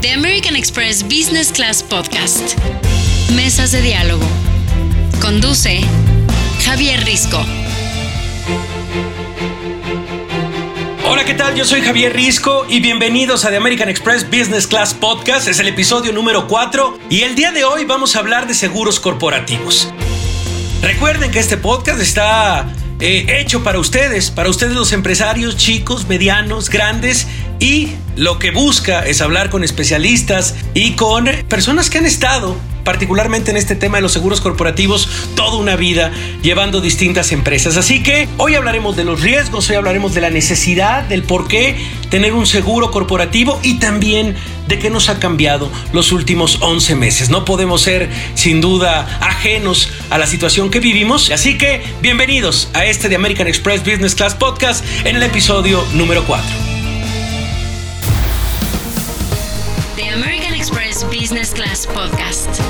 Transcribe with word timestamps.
The 0.00 0.12
American 0.12 0.56
Express 0.56 1.02
Business 1.02 1.52
Class 1.52 1.82
Podcast. 1.82 2.58
Mesas 3.34 3.70
de 3.70 3.82
diálogo. 3.82 4.24
Conduce 5.20 5.82
Javier 6.64 7.04
Risco. 7.04 7.44
Hola, 11.06 11.26
¿qué 11.26 11.34
tal? 11.34 11.54
Yo 11.54 11.66
soy 11.66 11.82
Javier 11.82 12.14
Risco 12.14 12.64
y 12.66 12.80
bienvenidos 12.80 13.44
a 13.44 13.50
The 13.50 13.56
American 13.56 13.90
Express 13.90 14.24
Business 14.24 14.66
Class 14.66 14.94
Podcast. 14.94 15.48
Es 15.48 15.58
el 15.58 15.68
episodio 15.68 16.14
número 16.14 16.48
4 16.48 16.98
y 17.10 17.20
el 17.20 17.34
día 17.34 17.52
de 17.52 17.64
hoy 17.64 17.84
vamos 17.84 18.16
a 18.16 18.20
hablar 18.20 18.46
de 18.46 18.54
seguros 18.54 19.00
corporativos. 19.00 19.92
Recuerden 20.80 21.30
que 21.30 21.40
este 21.40 21.58
podcast 21.58 22.00
está 22.00 22.72
eh, 23.00 23.40
hecho 23.40 23.62
para 23.62 23.78
ustedes, 23.78 24.30
para 24.30 24.48
ustedes 24.50 24.74
los 24.74 24.92
empresarios 24.92 25.56
chicos, 25.56 26.06
medianos, 26.06 26.70
grandes 26.70 27.26
y 27.60 27.90
lo 28.16 28.38
que 28.38 28.50
busca 28.50 29.06
es 29.06 29.20
hablar 29.20 29.50
con 29.50 29.62
especialistas 29.62 30.56
y 30.74 30.92
con 30.92 31.26
personas 31.48 31.90
que 31.90 31.98
han 31.98 32.06
estado 32.06 32.56
particularmente 32.84 33.50
en 33.50 33.56
este 33.56 33.76
tema 33.76 33.98
de 33.98 34.02
los 34.02 34.12
seguros 34.12 34.40
corporativos, 34.40 35.08
toda 35.36 35.58
una 35.58 35.76
vida 35.76 36.10
llevando 36.42 36.80
distintas 36.80 37.30
empresas. 37.30 37.76
Así 37.76 38.02
que 38.02 38.26
hoy 38.38 38.54
hablaremos 38.54 38.96
de 38.96 39.04
los 39.04 39.20
riesgos, 39.20 39.68
hoy 39.70 39.76
hablaremos 39.76 40.14
de 40.14 40.20
la 40.22 40.30
necesidad, 40.30 41.04
del 41.04 41.22
por 41.22 41.46
qué 41.46 41.76
tener 42.08 42.32
un 42.32 42.46
seguro 42.46 42.90
corporativo 42.90 43.60
y 43.62 43.78
también 43.78 44.34
de 44.66 44.78
qué 44.78 44.90
nos 44.90 45.08
ha 45.08 45.20
cambiado 45.20 45.70
los 45.92 46.10
últimos 46.10 46.58
11 46.62 46.96
meses. 46.96 47.30
No 47.30 47.44
podemos 47.44 47.82
ser 47.82 48.08
sin 48.34 48.60
duda 48.60 49.18
ajenos 49.20 49.90
a 50.10 50.18
la 50.18 50.26
situación 50.26 50.70
que 50.70 50.80
vivimos. 50.80 51.30
Así 51.30 51.58
que 51.58 51.82
bienvenidos 52.02 52.70
a 52.74 52.86
este 52.86 53.08
de 53.08 53.16
American 53.16 53.46
Express 53.46 53.84
Business 53.84 54.14
Class 54.14 54.34
Podcast 54.34 54.84
en 55.04 55.16
el 55.16 55.22
episodio 55.22 55.84
número 55.92 56.24
4. 56.24 56.69
Business 61.30 61.52
Class 61.52 61.86
Podcast. 61.86 62.60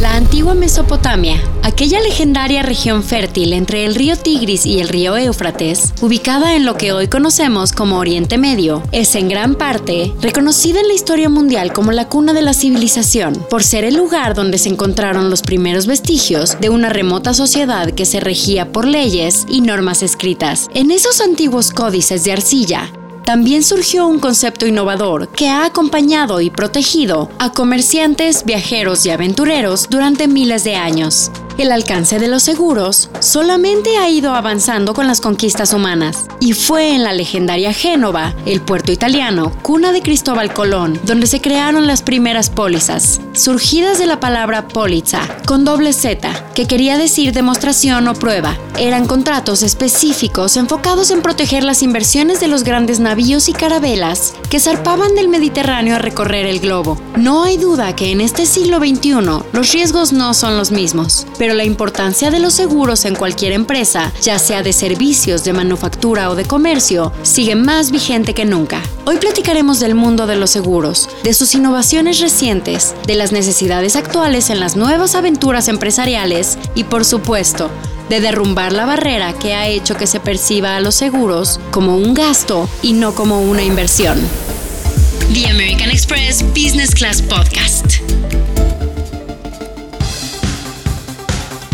La 0.00 0.14
antigua 0.14 0.54
Mesopotamia, 0.54 1.42
aquella 1.64 2.00
legendaria 2.00 2.62
región 2.62 3.02
fértil 3.02 3.52
entre 3.52 3.84
el 3.84 3.96
río 3.96 4.14
Tigris 4.14 4.64
y 4.64 4.78
el 4.78 4.88
río 4.88 5.16
Éufrates, 5.16 5.92
ubicada 6.00 6.54
en 6.54 6.66
lo 6.66 6.76
que 6.76 6.92
hoy 6.92 7.08
conocemos 7.08 7.72
como 7.72 7.98
Oriente 7.98 8.38
Medio, 8.38 8.84
es 8.92 9.16
en 9.16 9.28
gran 9.28 9.56
parte 9.56 10.14
reconocida 10.20 10.78
en 10.78 10.86
la 10.86 10.94
historia 10.94 11.28
mundial 11.28 11.72
como 11.72 11.90
la 11.90 12.06
cuna 12.06 12.32
de 12.32 12.42
la 12.42 12.54
civilización, 12.54 13.34
por 13.50 13.64
ser 13.64 13.82
el 13.82 13.96
lugar 13.96 14.36
donde 14.36 14.58
se 14.58 14.68
encontraron 14.68 15.30
los 15.30 15.42
primeros 15.42 15.88
vestigios 15.88 16.60
de 16.60 16.68
una 16.68 16.90
remota 16.90 17.34
sociedad 17.34 17.90
que 17.90 18.06
se 18.06 18.20
regía 18.20 18.70
por 18.70 18.86
leyes 18.86 19.46
y 19.48 19.62
normas 19.62 20.04
escritas. 20.04 20.68
En 20.74 20.92
esos 20.92 21.20
antiguos 21.20 21.72
códices 21.72 22.22
de 22.22 22.30
arcilla, 22.30 22.92
también 23.30 23.62
surgió 23.62 24.08
un 24.08 24.18
concepto 24.18 24.66
innovador 24.66 25.28
que 25.28 25.48
ha 25.48 25.64
acompañado 25.64 26.40
y 26.40 26.50
protegido 26.50 27.30
a 27.38 27.52
comerciantes, 27.52 28.44
viajeros 28.44 29.06
y 29.06 29.10
aventureros 29.10 29.86
durante 29.88 30.26
miles 30.26 30.64
de 30.64 30.74
años 30.74 31.30
el 31.60 31.72
alcance 31.72 32.18
de 32.18 32.28
los 32.28 32.42
seguros 32.42 33.10
solamente 33.20 33.98
ha 33.98 34.08
ido 34.08 34.34
avanzando 34.34 34.94
con 34.94 35.06
las 35.06 35.20
conquistas 35.20 35.74
humanas, 35.74 36.26
y 36.40 36.54
fue 36.54 36.94
en 36.94 37.02
la 37.02 37.12
legendaria 37.12 37.74
Génova, 37.74 38.34
el 38.46 38.62
puerto 38.62 38.92
italiano, 38.92 39.52
cuna 39.62 39.92
de 39.92 40.00
Cristóbal 40.00 40.54
Colón, 40.54 40.98
donde 41.04 41.26
se 41.26 41.40
crearon 41.40 41.86
las 41.86 42.00
primeras 42.00 42.48
pólizas, 42.48 43.20
surgidas 43.34 43.98
de 43.98 44.06
la 44.06 44.20
palabra 44.20 44.68
póliza, 44.68 45.20
con 45.46 45.64
doble 45.64 45.92
Z, 45.92 46.32
que 46.54 46.66
quería 46.66 46.96
decir 46.96 47.32
demostración 47.32 48.08
o 48.08 48.14
prueba. 48.14 48.56
Eran 48.78 49.06
contratos 49.06 49.62
específicos 49.62 50.56
enfocados 50.56 51.10
en 51.10 51.20
proteger 51.20 51.64
las 51.64 51.82
inversiones 51.82 52.40
de 52.40 52.48
los 52.48 52.64
grandes 52.64 53.00
navíos 53.00 53.19
y 53.20 53.52
carabelas 53.52 54.32
que 54.48 54.60
zarpaban 54.60 55.14
del 55.14 55.28
Mediterráneo 55.28 55.94
a 55.94 55.98
recorrer 55.98 56.46
el 56.46 56.58
globo. 56.58 56.98
No 57.16 57.44
hay 57.44 57.58
duda 57.58 57.94
que 57.94 58.12
en 58.12 58.22
este 58.22 58.46
siglo 58.46 58.78
XXI 58.78 59.12
los 59.52 59.72
riesgos 59.72 60.14
no 60.14 60.32
son 60.32 60.56
los 60.56 60.70
mismos, 60.70 61.26
pero 61.38 61.52
la 61.52 61.64
importancia 61.64 62.30
de 62.30 62.40
los 62.40 62.54
seguros 62.54 63.04
en 63.04 63.14
cualquier 63.14 63.52
empresa, 63.52 64.10
ya 64.22 64.38
sea 64.38 64.62
de 64.62 64.72
servicios, 64.72 65.44
de 65.44 65.52
manufactura 65.52 66.30
o 66.30 66.34
de 66.34 66.46
comercio, 66.46 67.12
sigue 67.22 67.56
más 67.56 67.90
vigente 67.90 68.32
que 68.32 68.46
nunca. 68.46 68.82
Hoy 69.06 69.16
platicaremos 69.16 69.80
del 69.80 69.94
mundo 69.94 70.26
de 70.26 70.36
los 70.36 70.50
seguros, 70.50 71.08
de 71.24 71.32
sus 71.32 71.54
innovaciones 71.54 72.20
recientes, 72.20 72.94
de 73.06 73.14
las 73.14 73.32
necesidades 73.32 73.96
actuales 73.96 74.50
en 74.50 74.60
las 74.60 74.76
nuevas 74.76 75.14
aventuras 75.14 75.68
empresariales 75.68 76.58
y, 76.74 76.84
por 76.84 77.06
supuesto, 77.06 77.70
de 78.10 78.20
derrumbar 78.20 78.72
la 78.72 78.84
barrera 78.84 79.32
que 79.32 79.54
ha 79.54 79.68
hecho 79.68 79.96
que 79.96 80.06
se 80.06 80.20
perciba 80.20 80.76
a 80.76 80.80
los 80.80 80.94
seguros 80.94 81.60
como 81.70 81.96
un 81.96 82.12
gasto 82.12 82.68
y 82.82 82.92
no 82.92 83.14
como 83.14 83.40
una 83.40 83.62
inversión. 83.62 84.20
The 85.32 85.48
American 85.48 85.90
Express 85.90 86.42
Business 86.48 86.94
Class 86.94 87.22
Podcast. 87.22 88.00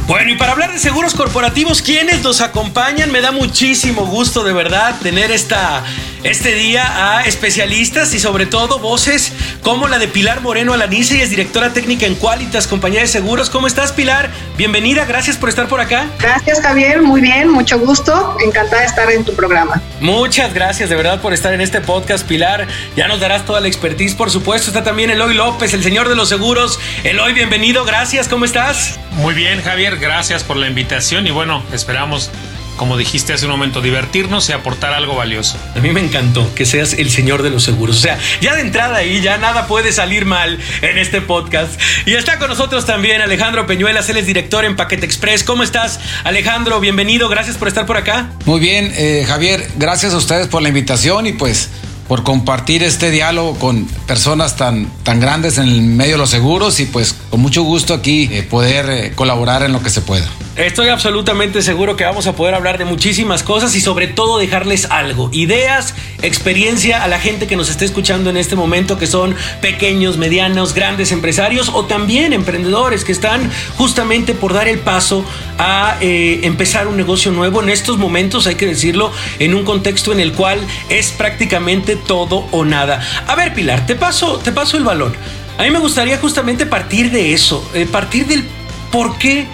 Bueno, 0.06 0.30
y 0.30 0.36
para 0.36 0.52
hablar 0.52 0.72
de 0.72 0.78
seguros 0.78 1.14
corporativos, 1.14 1.82
¿quiénes 1.82 2.22
nos 2.22 2.40
acompañan? 2.40 3.10
Me 3.10 3.20
da 3.20 3.32
muchísimo 3.32 4.06
gusto 4.06 4.44
de 4.44 4.52
verdad 4.52 4.94
tener 5.02 5.32
esta 5.32 5.82
este 6.22 6.54
día 6.54 7.16
a 7.16 7.22
especialistas 7.22 8.14
y 8.14 8.18
sobre 8.18 8.46
todo 8.46 8.78
voces 8.78 9.32
como 9.62 9.88
la 9.88 9.98
de 9.98 10.08
Pilar 10.08 10.40
Moreno 10.40 10.72
Alanice 10.72 11.16
y 11.16 11.20
es 11.20 11.30
directora 11.30 11.72
técnica 11.72 12.06
en 12.06 12.14
Qualitas, 12.14 12.66
compañía 12.66 13.00
de 13.00 13.06
seguros. 13.06 13.50
¿Cómo 13.50 13.66
estás, 13.66 13.92
Pilar? 13.92 14.30
Bienvenida, 14.56 15.04
gracias 15.04 15.36
por 15.36 15.48
estar 15.48 15.68
por 15.68 15.80
acá. 15.80 16.06
Gracias, 16.18 16.60
Javier, 16.60 17.02
muy 17.02 17.20
bien, 17.20 17.48
mucho 17.48 17.78
gusto, 17.78 18.36
encantada 18.44 18.82
de 18.82 18.88
estar 18.88 19.10
en 19.10 19.24
tu 19.24 19.34
programa. 19.34 19.80
Muchas 20.00 20.52
gracias 20.52 20.88
de 20.88 20.96
verdad 20.96 21.20
por 21.20 21.32
estar 21.32 21.52
en 21.52 21.60
este 21.60 21.80
podcast, 21.80 22.26
Pilar. 22.26 22.66
Ya 22.96 23.08
nos 23.08 23.20
darás 23.20 23.44
toda 23.44 23.60
la 23.60 23.68
expertise, 23.68 24.14
por 24.14 24.30
supuesto. 24.30 24.68
Está 24.68 24.82
también 24.82 25.10
Eloy 25.10 25.34
López, 25.34 25.74
el 25.74 25.82
señor 25.82 26.08
de 26.08 26.16
los 26.16 26.28
seguros. 26.28 26.78
Eloy, 27.04 27.32
bienvenido, 27.32 27.84
gracias, 27.84 28.28
¿cómo 28.28 28.44
estás? 28.44 28.98
Muy 29.12 29.34
bien, 29.34 29.62
Javier, 29.62 29.98
gracias 29.98 30.44
por 30.44 30.56
la 30.56 30.66
invitación 30.66 31.26
y 31.26 31.30
bueno, 31.30 31.62
esperamos 31.72 32.30
como 32.76 32.96
dijiste 32.96 33.32
hace 33.32 33.46
un 33.46 33.52
momento, 33.52 33.80
divertirnos 33.80 34.48
y 34.48 34.52
aportar 34.52 34.92
algo 34.92 35.14
valioso. 35.16 35.58
A 35.74 35.80
mí 35.80 35.90
me 35.90 36.00
encantó 36.00 36.54
que 36.54 36.66
seas 36.66 36.94
el 36.94 37.10
señor 37.10 37.42
de 37.42 37.50
los 37.50 37.64
seguros. 37.64 37.96
O 37.96 38.00
sea, 38.00 38.18
ya 38.40 38.54
de 38.54 38.60
entrada 38.60 38.96
ahí 38.96 39.20
ya 39.20 39.38
nada 39.38 39.66
puede 39.66 39.92
salir 39.92 40.24
mal 40.24 40.58
en 40.82 40.98
este 40.98 41.20
podcast. 41.20 41.80
Y 42.06 42.14
está 42.14 42.38
con 42.38 42.48
nosotros 42.48 42.86
también 42.86 43.20
Alejandro 43.20 43.66
Peñuelas, 43.66 44.08
él 44.08 44.16
es 44.18 44.26
director 44.26 44.64
en 44.64 44.76
Paquete 44.76 45.06
Express. 45.06 45.42
¿Cómo 45.44 45.62
estás, 45.62 46.00
Alejandro? 46.24 46.80
Bienvenido, 46.80 47.28
gracias 47.28 47.56
por 47.56 47.68
estar 47.68 47.86
por 47.86 47.96
acá. 47.96 48.30
Muy 48.44 48.60
bien, 48.60 48.92
eh, 48.96 49.24
Javier, 49.26 49.68
gracias 49.76 50.14
a 50.14 50.16
ustedes 50.16 50.48
por 50.48 50.62
la 50.62 50.68
invitación 50.68 51.26
y 51.26 51.32
pues 51.32 51.70
por 52.08 52.22
compartir 52.22 52.82
este 52.82 53.10
diálogo 53.10 53.58
con 53.58 53.86
personas 54.06 54.56
tan, 54.56 54.86
tan 55.02 55.20
grandes 55.20 55.58
en 55.58 55.64
el 55.64 55.82
medio 55.82 56.12
de 56.12 56.18
los 56.18 56.30
seguros 56.30 56.78
y 56.80 56.86
pues 56.86 57.16
con 57.30 57.40
mucho 57.40 57.62
gusto 57.62 57.94
aquí 57.94 58.28
eh, 58.32 58.42
poder 58.42 58.90
eh, 58.90 59.12
colaborar 59.14 59.62
en 59.62 59.72
lo 59.72 59.82
que 59.82 59.90
se 59.90 60.00
pueda. 60.00 60.26
Estoy 60.56 60.88
absolutamente 60.88 61.60
seguro 61.60 61.96
que 61.96 62.04
vamos 62.04 62.26
a 62.26 62.34
poder 62.34 62.54
hablar 62.54 62.78
de 62.78 62.86
muchísimas 62.86 63.42
cosas 63.42 63.76
y 63.76 63.82
sobre 63.82 64.06
todo 64.06 64.38
dejarles 64.38 64.86
algo, 64.86 65.28
ideas, 65.30 65.94
experiencia 66.22 67.02
a 67.02 67.08
la 67.08 67.20
gente 67.20 67.46
que 67.46 67.56
nos 67.56 67.68
esté 67.68 67.84
escuchando 67.84 68.30
en 68.30 68.38
este 68.38 68.56
momento, 68.56 68.98
que 68.98 69.06
son 69.06 69.34
pequeños, 69.60 70.16
medianos, 70.16 70.72
grandes 70.72 71.12
empresarios 71.12 71.68
o 71.68 71.84
también 71.84 72.32
emprendedores 72.32 73.04
que 73.04 73.12
están 73.12 73.50
justamente 73.76 74.32
por 74.32 74.54
dar 74.54 74.66
el 74.66 74.78
paso 74.78 75.26
a 75.58 75.98
eh, 76.00 76.40
empezar 76.44 76.88
un 76.88 76.96
negocio 76.96 77.32
nuevo 77.32 77.62
en 77.62 77.68
estos 77.68 77.98
momentos, 77.98 78.46
hay 78.46 78.54
que 78.54 78.66
decirlo, 78.66 79.12
en 79.38 79.52
un 79.52 79.62
contexto 79.62 80.10
en 80.10 80.20
el 80.20 80.32
cual 80.32 80.58
es 80.88 81.10
prácticamente 81.10 81.96
todo 81.96 82.46
o 82.50 82.64
nada. 82.64 83.06
A 83.26 83.34
ver, 83.34 83.52
Pilar, 83.52 83.84
te 83.84 83.94
paso, 83.94 84.38
te 84.38 84.52
paso 84.52 84.78
el 84.78 84.84
balón. 84.84 85.14
A 85.58 85.62
mí 85.62 85.70
me 85.70 85.78
gustaría 85.78 86.18
justamente 86.18 86.66
partir 86.66 87.10
de 87.10 87.32
eso, 87.32 87.68
eh, 87.72 87.86
partir 87.86 88.26
del 88.26 88.44
por 88.92 89.16
qué 89.18 89.46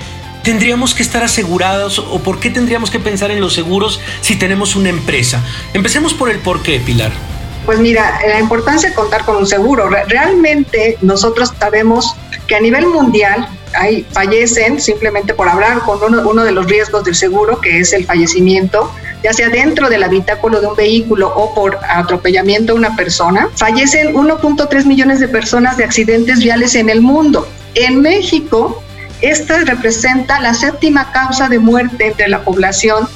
tendríamos 0.43 0.95
que 0.95 1.03
estar 1.03 1.23
asegurados 1.23 1.99
o 2.01 2.19
por 2.19 2.41
qué 2.41 2.51
tendríamos 2.51 2.91
que 2.91 2.99
pensar 2.99 3.31
en 3.31 3.41
los 3.41 3.55
seguros 3.55 4.01
si 4.21 4.37
tenemos 4.37 4.75
una 4.75 4.89
empresa? 4.89 5.41
Empecemos 5.75 6.13
por 6.15 6.29
el 6.29 6.39
por 6.39 6.63
qué, 6.63 6.81
Pilar. 6.81 7.13
Pues 7.65 7.79
mira, 7.79 8.19
la 8.27 8.41
importancia 8.41 8.89
de 8.89 8.95
contar 8.95 9.25
con 9.25 9.37
un 9.37 9.47
seguro. 9.47 9.89
Realmente 10.09 10.99
nosotros 11.01 11.53
sabemos 11.61 12.17
que 12.49 12.57
a 12.57 12.61
nivel 12.61 12.89
mundial 12.89 13.49
hay, 13.75 14.05
fallecen 14.11 14.81
simplemente 14.81 15.35
por 15.35 15.49
hablar 15.49 15.81
con 15.81 16.03
uno, 16.03 16.29
uno, 16.29 16.43
de 16.43 16.51
los 16.51 16.67
riesgos 16.67 17.05
del 17.05 17.15
seguro, 17.15 17.61
que 17.61 17.79
es 17.79 17.93
el 17.93 18.05
fallecimiento, 18.05 18.93
ya 19.23 19.33
sea 19.33 19.49
dentro 19.49 19.89
del 19.89 20.03
habitáculo 20.03 20.61
de 20.61 20.67
un 20.67 20.77
vehículo 20.77 21.33
o 21.35 21.55
por 21.55 21.79
atropellamiento 21.89 22.73
de 22.73 22.79
una 22.79 22.97
persona. 22.97 23.49
Fallecen 23.55 24.15
1.3 24.15 24.85
millones 24.85 25.21
de 25.21 25.29
personas 25.29 25.77
de 25.77 25.85
accidentes 25.85 26.41
viales 26.41 26.75
en 26.75 26.91
el 26.91 27.01
mundo. 27.01 27.47
En 27.75 28.01
México, 28.01 28.83
esta 29.21 29.59
representa 29.59 30.41
la 30.41 30.53
séptima 30.53 31.13
causa 31.13 31.49
de 31.49 31.59
muerte 31.59 32.09
entre 32.09 32.29
la 32.29 32.43
población, 32.43 33.09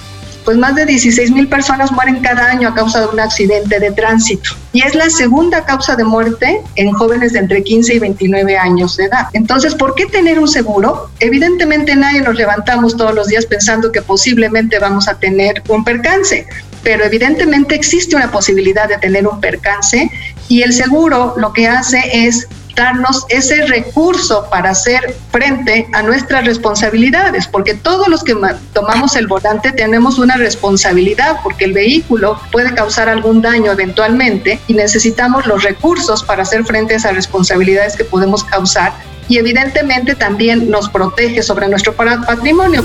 pues 0.46 0.56
más 0.56 0.76
de 0.76 0.86
16 0.86 1.32
mil 1.32 1.48
personas 1.48 1.90
mueren 1.90 2.20
cada 2.20 2.46
año 2.46 2.68
a 2.68 2.74
causa 2.74 3.00
de 3.00 3.08
un 3.08 3.18
accidente 3.18 3.80
de 3.80 3.90
tránsito. 3.90 4.50
Y 4.72 4.80
es 4.82 4.94
la 4.94 5.10
segunda 5.10 5.64
causa 5.64 5.96
de 5.96 6.04
muerte 6.04 6.62
en 6.76 6.92
jóvenes 6.92 7.32
de 7.32 7.40
entre 7.40 7.64
15 7.64 7.94
y 7.94 7.98
29 7.98 8.56
años 8.56 8.96
de 8.96 9.06
edad. 9.06 9.26
Entonces, 9.32 9.74
¿por 9.74 9.96
qué 9.96 10.06
tener 10.06 10.38
un 10.38 10.46
seguro? 10.46 11.10
Evidentemente 11.18 11.96
nadie 11.96 12.22
nos 12.22 12.36
levantamos 12.36 12.96
todos 12.96 13.12
los 13.12 13.26
días 13.26 13.44
pensando 13.44 13.90
que 13.90 14.02
posiblemente 14.02 14.78
vamos 14.78 15.08
a 15.08 15.18
tener 15.18 15.62
un 15.68 15.84
percance 15.84 16.46
pero 16.82 17.04
evidentemente 17.04 17.74
existe 17.74 18.14
una 18.14 18.30
posibilidad 18.30 18.88
de 18.88 18.96
tener 18.98 19.26
un 19.26 19.40
percance 19.40 20.08
Y 20.48 20.62
el 20.62 20.72
seguro 20.72 21.34
lo 21.36 21.52
que 21.52 21.66
hace 21.66 21.98
es 22.12 22.46
darnos 22.76 23.24
ese 23.30 23.66
recurso 23.66 24.46
para 24.50 24.70
hacer 24.70 25.16
frente 25.32 25.88
a 25.92 26.02
nuestras 26.02 26.44
responsabilidades, 26.44 27.48
porque 27.48 27.74
todos 27.74 28.06
los 28.08 28.22
que 28.22 28.36
tomamos 28.72 29.16
el 29.16 29.26
volante 29.26 29.72
tenemos 29.72 30.18
una 30.18 30.36
responsabilidad, 30.36 31.38
porque 31.42 31.64
el 31.64 31.72
vehículo 31.72 32.38
puede 32.52 32.74
causar 32.74 33.08
algún 33.08 33.42
daño 33.42 33.72
eventualmente 33.72 34.60
y 34.68 34.74
necesitamos 34.74 35.46
los 35.46 35.62
recursos 35.64 36.22
para 36.22 36.42
hacer 36.42 36.64
frente 36.64 36.94
a 36.94 36.96
esas 36.98 37.14
responsabilidades 37.14 37.96
que 37.96 38.04
podemos 38.04 38.44
causar 38.44 38.92
y 39.28 39.38
evidentemente 39.38 40.14
también 40.14 40.70
nos 40.70 40.88
protege 40.88 41.42
sobre 41.42 41.68
nuestro 41.68 41.94
patrimonio. 41.94 42.82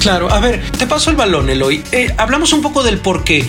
Claro, 0.00 0.32
a 0.32 0.40
ver, 0.40 0.60
te 0.76 0.86
paso 0.88 1.10
el 1.10 1.16
balón, 1.16 1.48
Eloy. 1.48 1.84
Eh, 1.92 2.12
hablamos 2.18 2.52
un 2.52 2.60
poco 2.60 2.82
del 2.82 2.98
por 2.98 3.22
qué. 3.22 3.46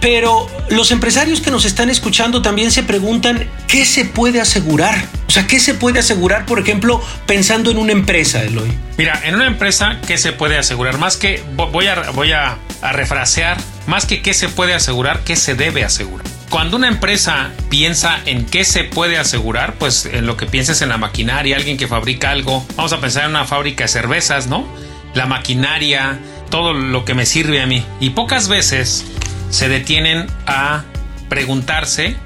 Pero 0.00 0.46
los 0.70 0.90
empresarios 0.92 1.40
que 1.40 1.50
nos 1.50 1.64
están 1.64 1.90
escuchando 1.90 2.40
también 2.40 2.70
se 2.70 2.82
preguntan 2.82 3.48
qué 3.66 3.84
se 3.84 4.04
puede 4.04 4.40
asegurar. 4.40 5.04
O 5.26 5.30
sea, 5.30 5.46
¿qué 5.46 5.60
se 5.60 5.74
puede 5.74 5.98
asegurar, 5.98 6.46
por 6.46 6.58
ejemplo, 6.58 7.02
pensando 7.26 7.70
en 7.70 7.78
una 7.78 7.92
empresa, 7.92 8.42
Eloy? 8.42 8.72
Mira, 8.96 9.20
en 9.24 9.34
una 9.34 9.46
empresa, 9.46 9.98
¿qué 10.06 10.16
se 10.16 10.32
puede 10.32 10.56
asegurar? 10.56 10.98
Más 10.98 11.16
que, 11.16 11.42
voy 11.54 11.86
a, 11.86 12.10
voy 12.12 12.32
a, 12.32 12.58
refrasear, 12.80 13.58
más 13.86 14.06
que 14.06 14.22
qué 14.22 14.34
se 14.34 14.48
puede 14.48 14.72
asegurar, 14.72 15.24
qué 15.24 15.36
se 15.36 15.54
debe 15.54 15.84
asegurar. 15.84 16.26
Cuando 16.48 16.76
una 16.76 16.88
empresa 16.88 17.50
piensa 17.68 18.20
en 18.24 18.46
qué 18.46 18.64
se 18.64 18.84
puede 18.84 19.18
asegurar, 19.18 19.74
pues 19.74 20.06
en 20.06 20.26
lo 20.26 20.36
que 20.36 20.46
pienses 20.46 20.80
en 20.80 20.88
la 20.88 20.96
maquinaria, 20.96 21.56
alguien 21.56 21.76
que 21.76 21.88
fabrica 21.88 22.30
algo, 22.30 22.64
vamos 22.76 22.92
a 22.92 23.00
pensar 23.00 23.24
en 23.24 23.30
una 23.30 23.44
fábrica 23.44 23.84
de 23.84 23.88
cervezas, 23.88 24.46
¿no? 24.46 24.66
La 25.12 25.26
maquinaria, 25.26 26.18
todo 26.50 26.72
lo 26.72 27.04
que 27.04 27.14
me 27.14 27.26
sirve 27.26 27.60
a 27.60 27.66
mí. 27.66 27.84
Y 28.00 28.10
pocas 28.10 28.48
veces 28.48 29.04
se 29.50 29.68
detienen 29.68 30.26
a 30.46 30.84
preguntarse 31.28 32.16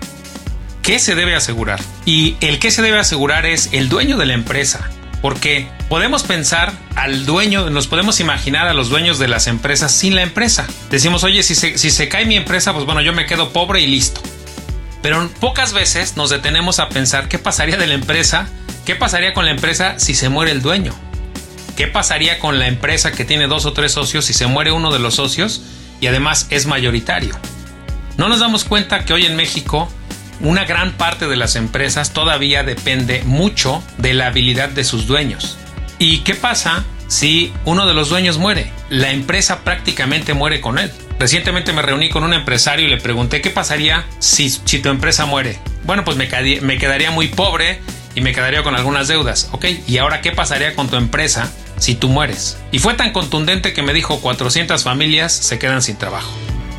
qué 0.83 0.99
se 0.99 1.15
debe 1.15 1.35
asegurar. 1.35 1.81
Y 2.05 2.37
el 2.41 2.59
qué 2.59 2.71
se 2.71 2.83
debe 2.83 2.99
asegurar 2.99 3.47
es 3.47 3.71
el 3.73 3.89
dueño 3.89 4.17
de 4.17 4.27
la 4.27 4.35
empresa. 4.35 4.91
Porque 5.21 5.69
podemos 5.89 6.25
pensar 6.25 6.73
al 6.97 7.25
dueño, 7.27 7.71
nos 7.71 7.87
podemos 7.87 8.19
imaginar 8.19 8.67
a 8.67 8.75
los 8.75 8.89
dueños 8.89 9.21
de 9.21 9.29
las 9.29 9.47
empresas 9.47 9.93
sin 9.93 10.17
la 10.17 10.23
empresa. 10.23 10.67
Decimos, 10.91 11.23
oye, 11.23 11.45
si 11.45 11.55
se, 11.55 11.79
si 11.79 11.93
se 11.93 12.09
cae 12.09 12.27
mi 12.27 12.37
empresa, 12.37 12.73
pues 12.73 12.85
bueno, 12.85 13.01
yo 13.01 13.13
me 13.13 13.27
quedo 13.27 13.53
pobre 13.53 13.81
y 13.81 13.87
listo. 13.87 14.21
Pero 15.01 15.29
pocas 15.41 15.73
veces 15.73 16.17
nos 16.17 16.31
detenemos 16.31 16.81
a 16.81 16.89
pensar 16.89 17.29
qué 17.29 17.39
pasaría 17.39 17.77
de 17.77 17.87
la 17.87 17.95
empresa, 17.95 18.49
qué 18.85 18.97
pasaría 18.97 19.33
con 19.33 19.45
la 19.45 19.53
empresa 19.53 19.99
si 19.99 20.15
se 20.15 20.29
muere 20.29 20.51
el 20.51 20.61
dueño. 20.61 20.93
¿Qué 21.77 21.87
pasaría 21.87 22.39
con 22.39 22.59
la 22.59 22.67
empresa 22.67 23.13
que 23.13 23.25
tiene 23.25 23.47
dos 23.47 23.65
o 23.65 23.73
tres 23.73 23.93
socios 23.93 24.25
si 24.25 24.35
se 24.35 24.47
muere 24.47 24.73
uno 24.73 24.93
de 24.93 24.99
los 24.99 25.15
socios 25.15 25.63
y 26.03 26.09
además 26.09 26.49
es 26.51 26.67
mayoritario. 26.67 27.35
No 28.19 28.29
nos 28.29 28.41
damos 28.41 28.65
cuenta 28.65 29.07
que 29.07 29.15
hoy 29.15 29.25
en 29.25 29.37
México 29.37 29.89
una 30.41 30.65
gran 30.65 30.93
parte 30.93 31.29
de 31.29 31.37
las 31.37 31.55
empresas 31.55 32.13
todavía 32.13 32.65
depende 32.65 33.23
mucho 33.25 33.83
de 33.99 34.13
la 34.13 34.27
habilidad 34.27 34.69
de 34.69 34.83
sus 34.83 35.07
dueños. 35.07 35.57
¿Y 36.01 36.19
qué 36.19 36.35
pasa 36.35 36.85
si 37.07 37.53
uno 37.65 37.87
de 37.87 37.95
los 37.95 38.09
dueños 38.09 38.39
muere? 38.39 38.73
La 38.91 39.13
empresa 39.13 39.63
prácticamente 39.63 40.35
muere 40.35 40.61
con 40.61 40.81
él. 40.81 40.91
Recientemente 41.21 41.73
me 41.73 41.83
reuní 41.83 42.09
con 42.09 42.25
un 42.25 42.35
empresario 42.35 42.87
y 42.87 42.91
le 42.91 42.97
pregunté 42.97 43.41
qué 43.41 43.51
pasaría 43.51 44.05
si, 44.19 44.51
si 44.51 44.81
tu 44.81 44.89
empresa 44.89 45.25
muere. 45.25 45.61
Bueno, 45.85 46.05
pues 46.05 46.17
me, 46.17 46.29
me 46.63 46.79
quedaría 46.79 47.13
muy 47.13 47.29
pobre 47.29 47.81
y 48.17 48.23
me 48.23 48.33
quedaría 48.33 48.65
con 48.65 48.75
algunas 48.75 49.07
deudas. 49.07 49.51
Ok, 49.53 49.67
¿y 49.87 49.99
ahora 49.99 50.21
qué 50.21 50.33
pasaría 50.33 50.75
con 50.75 50.89
tu 50.89 50.97
empresa 50.97 51.53
si 51.83 51.97
tú 51.97 52.09
mueres. 52.09 52.59
Y 52.71 52.79
fue 52.79 52.95
tan 52.95 53.13
contundente 53.13 53.73
que 53.73 53.83
me 53.83 53.93
dijo 53.93 54.21
400 54.21 54.85
familias 54.85 55.33
se 55.33 55.59
quedan 55.59 55.83
sin 55.83 55.97
trabajo. 55.97 56.31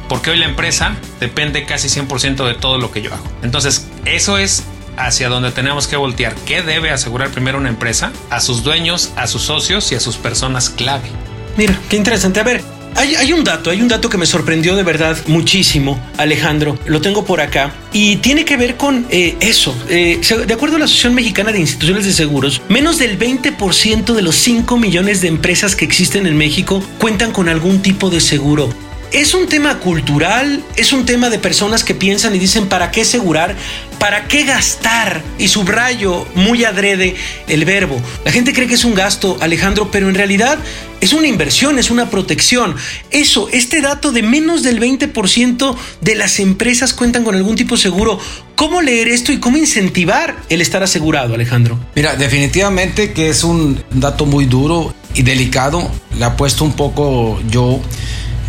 Porque 0.08 0.32
hoy 0.32 0.38
la 0.38 0.46
empresa 0.46 0.96
depende 1.20 1.66
casi 1.66 1.90
100% 1.90 2.46
de 2.48 2.54
todo 2.54 2.78
lo 2.78 2.90
que 2.90 3.02
yo 3.02 3.14
hago. 3.14 3.26
Entonces, 3.42 3.90
eso 4.06 4.38
es 4.38 4.64
hacia 4.96 5.28
donde 5.28 5.52
tenemos 5.52 5.88
que 5.88 5.98
voltear. 5.98 6.34
¿Qué 6.46 6.62
debe 6.62 6.90
asegurar 6.90 7.32
primero 7.32 7.58
una 7.58 7.68
empresa? 7.68 8.14
A 8.30 8.40
sus 8.40 8.64
dueños, 8.64 9.12
a 9.18 9.28
sus 9.28 9.42
socios 9.42 9.92
y 9.92 9.96
a 9.96 10.00
sus 10.00 10.16
personas 10.16 10.70
clave. 10.70 11.10
Mira, 11.58 11.78
qué 11.90 11.98
interesante. 11.98 12.40
A 12.40 12.44
ver, 12.44 12.64
hay, 12.96 13.34
un 13.34 13.44
dato, 13.44 13.70
hay 13.70 13.82
un 13.82 13.88
dato 13.88 14.10
que 14.10 14.18
me 14.18 14.26
sorprendió 14.26 14.76
de 14.76 14.84
verdad 14.84 15.18
muchísimo, 15.28 16.00
Alejandro. 16.18 16.78
Lo 16.86 17.02
tengo 17.02 17.26
por 17.26 17.42
acá 17.42 17.74
y 17.92 18.18
tiene 18.18 18.46
que 18.46 18.58
ver 18.58 18.78
con 18.78 19.06
eh, 19.10 19.36
eso. 19.40 19.76
Eh, 19.90 20.22
de 20.46 20.54
acuerdo 20.54 20.76
a 20.76 20.80
la 20.80 20.86
Asociación 20.86 21.16
Mexicana 21.16 21.52
de 21.52 21.60
Instituciones 21.60 22.06
de 22.06 22.14
Seguros, 22.14 22.62
menos 22.70 23.00
del 23.00 23.18
20% 23.18 24.14
de 24.14 24.22
los 24.22 24.36
5 24.36 24.78
millones 24.78 25.22
de 25.22 25.28
empresas 25.28 25.76
que 25.76 25.86
existen 25.86 26.28
en 26.28 26.38
México 26.38 26.84
cuentan 27.00 27.32
con 27.32 27.50
algún 27.50 27.82
tipo 27.82 28.10
de 28.10 28.22
seguro. 28.22 28.70
Es 29.12 29.36
un 29.36 29.48
tema 29.48 29.78
cultural, 29.78 30.64
es 30.76 30.92
un 30.92 31.06
tema 31.06 31.30
de 31.30 31.38
personas 31.38 31.84
que 31.84 31.94
piensan 31.94 32.36
y 32.36 32.40
dicen, 32.40 32.68
¿para 32.68 32.90
qué 32.90 33.02
asegurar? 33.02 33.56
¿Para 34.04 34.28
qué 34.28 34.44
gastar? 34.44 35.24
Y 35.40 35.48
subrayo 35.48 36.28
muy 36.36 36.66
adrede 36.66 37.16
el 37.48 37.64
verbo. 37.64 38.02
La 38.26 38.34
gente 38.34 38.52
cree 38.52 38.68
que 38.68 38.74
es 38.74 38.84
un 38.84 38.96
gasto, 38.96 39.38
Alejandro, 39.40 39.92
pero 39.92 40.10
en 40.10 40.16
realidad 40.16 40.60
es 41.00 41.14
una 41.14 41.28
inversión, 41.28 41.80
es 41.80 41.90
una 41.90 42.10
protección. 42.10 42.76
Eso, 43.12 43.48
este 43.54 43.80
dato 43.80 44.12
de 44.12 44.22
menos 44.22 44.62
del 44.62 44.82
20% 44.82 45.78
de 46.02 46.16
las 46.16 46.42
empresas 46.42 46.94
cuentan 46.94 47.24
con 47.24 47.36
algún 47.36 47.56
tipo 47.56 47.76
de 47.76 47.82
seguro. 47.82 48.20
¿Cómo 48.58 48.82
leer 48.82 49.08
esto 49.08 49.32
y 49.32 49.40
cómo 49.40 49.56
incentivar 49.56 50.36
el 50.50 50.60
estar 50.60 50.84
asegurado, 50.84 51.36
Alejandro? 51.36 51.80
Mira, 51.96 52.18
definitivamente 52.18 53.14
que 53.14 53.30
es 53.30 53.46
un 53.46 53.82
dato 53.90 54.26
muy 54.26 54.48
duro 54.48 54.94
y 55.14 55.22
delicado. 55.22 55.90
Le 56.20 56.26
apuesto 56.26 56.66
un 56.66 56.74
poco 56.74 57.42
yo 57.50 57.80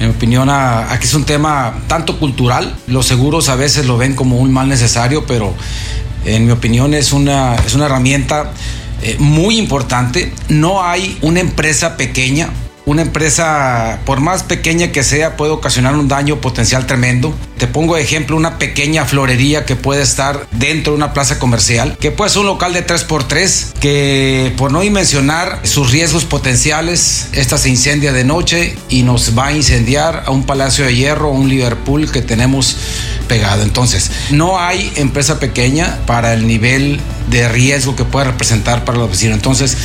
en 0.00 0.08
mi 0.08 0.14
opinión, 0.14 0.48
a, 0.50 0.96
que 0.98 1.06
es 1.06 1.14
un 1.14 1.24
tema 1.24 1.82
tanto 1.86 2.18
cultural. 2.18 2.74
Los 2.86 3.06
seguros 3.06 3.48
a 3.48 3.56
veces 3.56 3.86
lo 3.86 3.96
ven 3.96 4.14
como 4.14 4.38
un 4.38 4.52
mal 4.52 4.68
necesario, 4.68 5.24
pero 5.26 5.54
en 6.24 6.46
mi 6.46 6.52
opinión 6.52 6.94
es 6.94 7.12
una, 7.12 7.54
es 7.56 7.74
una 7.74 7.86
herramienta 7.86 8.52
eh, 9.02 9.16
muy 9.18 9.58
importante. 9.58 10.32
No 10.48 10.82
hay 10.82 11.18
una 11.22 11.40
empresa 11.40 11.96
pequeña 11.96 12.50
una 12.86 13.02
empresa, 13.02 14.00
por 14.04 14.20
más 14.20 14.42
pequeña 14.42 14.92
que 14.92 15.02
sea, 15.02 15.36
puede 15.36 15.52
ocasionar 15.52 15.94
un 15.94 16.06
daño 16.06 16.40
potencial 16.40 16.86
tremendo. 16.86 17.34
Te 17.56 17.66
pongo 17.66 17.94
de 17.96 18.02
ejemplo 18.02 18.36
una 18.36 18.58
pequeña 18.58 19.06
florería 19.06 19.64
que 19.64 19.74
puede 19.74 20.02
estar 20.02 20.46
dentro 20.52 20.92
de 20.92 20.98
una 20.98 21.14
plaza 21.14 21.38
comercial, 21.38 21.96
que 21.98 22.10
puede 22.10 22.30
ser 22.30 22.40
un 22.40 22.46
local 22.46 22.74
de 22.74 22.86
3x3, 22.86 23.72
que 23.80 24.52
por 24.58 24.70
no 24.70 24.80
mencionar 24.90 25.60
sus 25.62 25.92
riesgos 25.92 26.24
potenciales, 26.24 27.28
esta 27.32 27.56
se 27.56 27.70
incendia 27.70 28.12
de 28.12 28.24
noche 28.24 28.76
y 28.90 29.02
nos 29.02 29.36
va 29.38 29.46
a 29.46 29.52
incendiar 29.52 30.24
a 30.26 30.30
un 30.30 30.44
Palacio 30.44 30.84
de 30.84 30.94
Hierro, 30.94 31.30
un 31.30 31.48
Liverpool 31.48 32.10
que 32.12 32.20
tenemos 32.20 32.76
pegado. 33.28 33.62
Entonces, 33.62 34.10
no 34.30 34.60
hay 34.60 34.92
empresa 34.96 35.40
pequeña 35.40 35.98
para 36.06 36.34
el 36.34 36.46
nivel 36.46 37.00
de 37.30 37.48
riesgo 37.48 37.96
que 37.96 38.04
puede 38.04 38.26
representar 38.26 38.84
para 38.84 38.98
los 38.98 39.10
vecinos. 39.10 39.36
Entonces, 39.36 39.76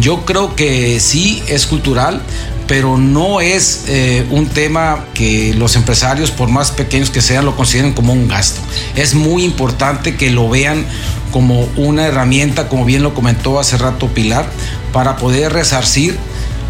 yo 0.00 0.24
creo 0.24 0.56
que 0.56 0.98
sí 1.00 1.42
es 1.46 1.66
cultural, 1.66 2.20
pero 2.68 2.98
no 2.98 3.40
es 3.40 3.84
eh, 3.88 4.26
un 4.30 4.46
tema 4.46 5.06
que 5.14 5.54
los 5.54 5.74
empresarios, 5.74 6.30
por 6.30 6.50
más 6.50 6.70
pequeños 6.70 7.10
que 7.10 7.22
sean, 7.22 7.46
lo 7.46 7.56
consideren 7.56 7.94
como 7.94 8.12
un 8.12 8.28
gasto. 8.28 8.60
Es 8.94 9.14
muy 9.14 9.42
importante 9.42 10.16
que 10.16 10.30
lo 10.30 10.50
vean 10.50 10.84
como 11.32 11.66
una 11.76 12.06
herramienta, 12.06 12.68
como 12.68 12.84
bien 12.84 13.02
lo 13.02 13.14
comentó 13.14 13.58
hace 13.58 13.78
rato 13.78 14.08
Pilar, 14.08 14.48
para 14.92 15.16
poder 15.16 15.54
resarcir 15.54 16.16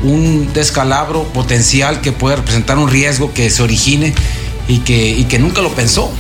un 0.05 0.53
descalabro 0.53 1.25
potencial 1.25 2.01
que 2.01 2.13
puede 2.13 2.37
representar 2.37 2.79
un 2.79 2.89
riesgo 2.89 3.35
que 3.35 3.51
se 3.51 3.63
origine 3.65 4.15
y 4.69 4.79
que, 4.79 5.11
y 5.11 5.25
que 5.25 5.41
nunca 5.41 5.63
lo 5.63 5.71
pensó. 5.73 6.13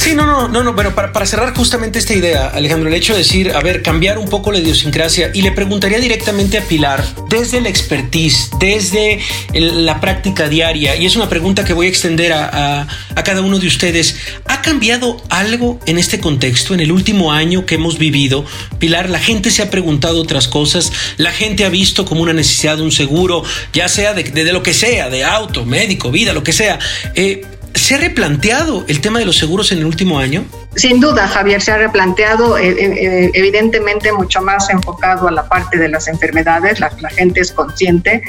Sí, 0.00 0.14
no, 0.14 0.24
no, 0.24 0.48
no, 0.48 0.64
no, 0.64 0.74
pero 0.74 0.94
para, 0.94 1.12
para, 1.12 1.26
cerrar 1.26 1.54
justamente 1.54 1.98
esta 1.98 2.14
idea, 2.14 2.46
Alejandro, 2.46 2.88
el 2.88 2.94
hecho 2.94 3.12
de 3.12 3.18
decir, 3.18 3.52
a 3.52 3.60
ver, 3.60 3.82
cambiar 3.82 4.16
un 4.16 4.30
poco 4.30 4.50
la 4.50 4.58
idiosincrasia 4.58 5.30
y 5.34 5.42
le 5.42 5.52
preguntaría 5.52 6.00
directamente 6.00 6.56
a 6.56 6.62
Pilar, 6.62 7.04
desde 7.28 7.60
la 7.60 7.68
expertise, 7.68 8.48
desde 8.58 9.20
la 9.52 10.00
práctica 10.00 10.48
diaria, 10.48 10.96
y 10.96 11.04
es 11.04 11.16
una 11.16 11.28
pregunta 11.28 11.66
que 11.66 11.74
voy 11.74 11.84
a 11.84 11.90
extender 11.90 12.32
a, 12.32 12.88
a 13.14 13.24
cada 13.24 13.42
uno 13.42 13.58
de 13.58 13.66
ustedes, 13.66 14.16
¿ha 14.46 14.62
cambiado 14.62 15.22
algo 15.28 15.78
en 15.84 15.98
este 15.98 16.18
contexto, 16.18 16.72
en 16.72 16.80
el 16.80 16.92
último 16.92 17.30
año 17.30 17.66
que 17.66 17.74
hemos 17.74 17.98
vivido? 17.98 18.46
Pilar, 18.78 19.10
la 19.10 19.18
gente 19.18 19.50
se 19.50 19.60
ha 19.60 19.70
preguntado 19.70 20.22
otras 20.22 20.48
cosas, 20.48 20.92
la 21.18 21.30
gente 21.30 21.66
ha 21.66 21.68
visto 21.68 22.06
como 22.06 22.22
una 22.22 22.32
necesidad 22.32 22.78
de 22.78 22.84
un 22.84 22.92
seguro, 22.92 23.44
ya 23.74 23.86
sea 23.86 24.14
de, 24.14 24.22
de, 24.22 24.44
de 24.44 24.52
lo 24.54 24.62
que 24.62 24.72
sea, 24.72 25.10
de 25.10 25.24
auto, 25.24 25.66
médico, 25.66 26.10
vida, 26.10 26.32
lo 26.32 26.42
que 26.42 26.54
sea. 26.54 26.78
Eh, 27.14 27.42
¿Se 27.74 27.94
ha 27.94 27.98
replanteado 27.98 28.84
el 28.88 29.00
tema 29.00 29.18
de 29.18 29.24
los 29.24 29.36
seguros 29.36 29.72
en 29.72 29.78
el 29.78 29.86
último 29.86 30.18
año? 30.18 30.44
Sin 30.76 31.00
duda, 31.00 31.26
Javier, 31.26 31.60
se 31.60 31.72
ha 31.72 31.78
replanteado 31.78 32.56
eh, 32.56 32.68
eh, 32.68 32.76
eh, 32.78 33.30
evidentemente 33.34 34.12
mucho 34.12 34.40
más 34.40 34.70
enfocado 34.70 35.26
a 35.26 35.32
la 35.32 35.48
parte 35.48 35.76
de 35.76 35.88
las 35.88 36.06
enfermedades, 36.06 36.78
la, 36.78 36.90
gente 37.10 37.40
es 37.40 37.50
consciente. 37.50 38.22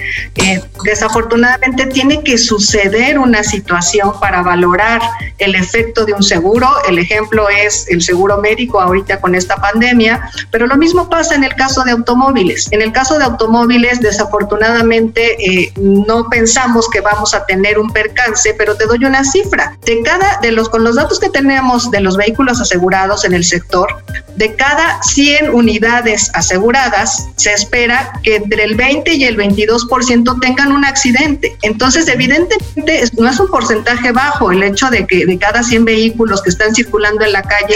desafortunadamente 0.84 1.86
tiene 1.86 2.24
que 2.24 2.40
suceder 2.40 3.20
una 3.20 3.44
situación 3.44 4.20
para 4.20 4.42
valorar 4.42 5.02
el 5.38 5.54
efecto 5.54 6.04
de 6.04 6.14
un 6.14 6.24
seguro. 6.24 6.68
El 6.90 6.98
ejemplo 6.98 7.48
es 7.48 7.88
el 7.90 8.02
seguro 8.02 8.40
médico 8.40 8.82
ahorita 8.82 9.22
con 9.22 9.36
esta 9.36 9.58
pandemia, 9.58 10.32
pero 10.50 10.66
lo 10.66 10.78
mismo 10.78 11.10
pasa 11.10 11.36
en 11.36 11.44
el 11.44 11.54
caso 11.54 11.84
de 11.84 11.92
automóviles. 11.92 12.70
En 12.72 12.82
el 12.82 12.92
caso 12.92 13.20
de 13.20 13.26
automóviles, 13.26 14.00
desafortunadamente 14.02 15.72
no 15.80 16.28
pensamos 16.30 16.90
que 16.90 17.02
vamos 17.02 17.36
a 17.36 17.46
tener 17.46 17.78
un 17.78 17.92
percance, 17.92 18.56
pero 18.58 18.76
te 18.76 18.88
doy 18.88 19.06
una 19.06 19.24
cifra. 19.24 19.78
De 19.86 20.02
cada, 20.02 20.40
de 20.42 20.52
los, 20.52 20.70
con 20.70 20.84
los 20.84 20.96
datos 20.96 21.20
que 21.20 21.30
tenemos 21.30 21.92
de 21.92 22.02
los 22.02 22.18
vehículos 22.18 22.31
asegurados 22.62 23.26
en 23.26 23.34
el 23.34 23.44
sector, 23.44 24.04
de 24.36 24.56
cada 24.56 25.02
100 25.04 25.54
unidades 25.54 26.32
aseguradas, 26.34 27.28
se 27.36 27.54
espera 27.54 28.12
que 28.24 28.38
entre 28.38 28.64
el 28.64 28.76
20 28.76 29.14
y 29.14 29.26
el 29.26 29.38
22% 29.38 30.40
tengan 30.40 30.72
un 30.72 30.86
accidente. 30.86 31.56
Entonces, 31.62 32.08
evidentemente, 32.08 33.04
no 33.18 33.30
es 33.30 33.40
un 33.40 33.50
porcentaje 33.50 34.12
bajo 34.12 34.52
el 34.52 34.64
hecho 34.64 34.90
de 34.90 35.06
que 35.06 35.26
de 35.26 35.38
cada 35.38 35.64
100 35.64 35.86
vehículos 35.86 36.42
que 36.42 36.50
están 36.50 36.74
circulando 36.74 37.26
en 37.26 37.34
la 37.34 37.44
calle 37.44 37.76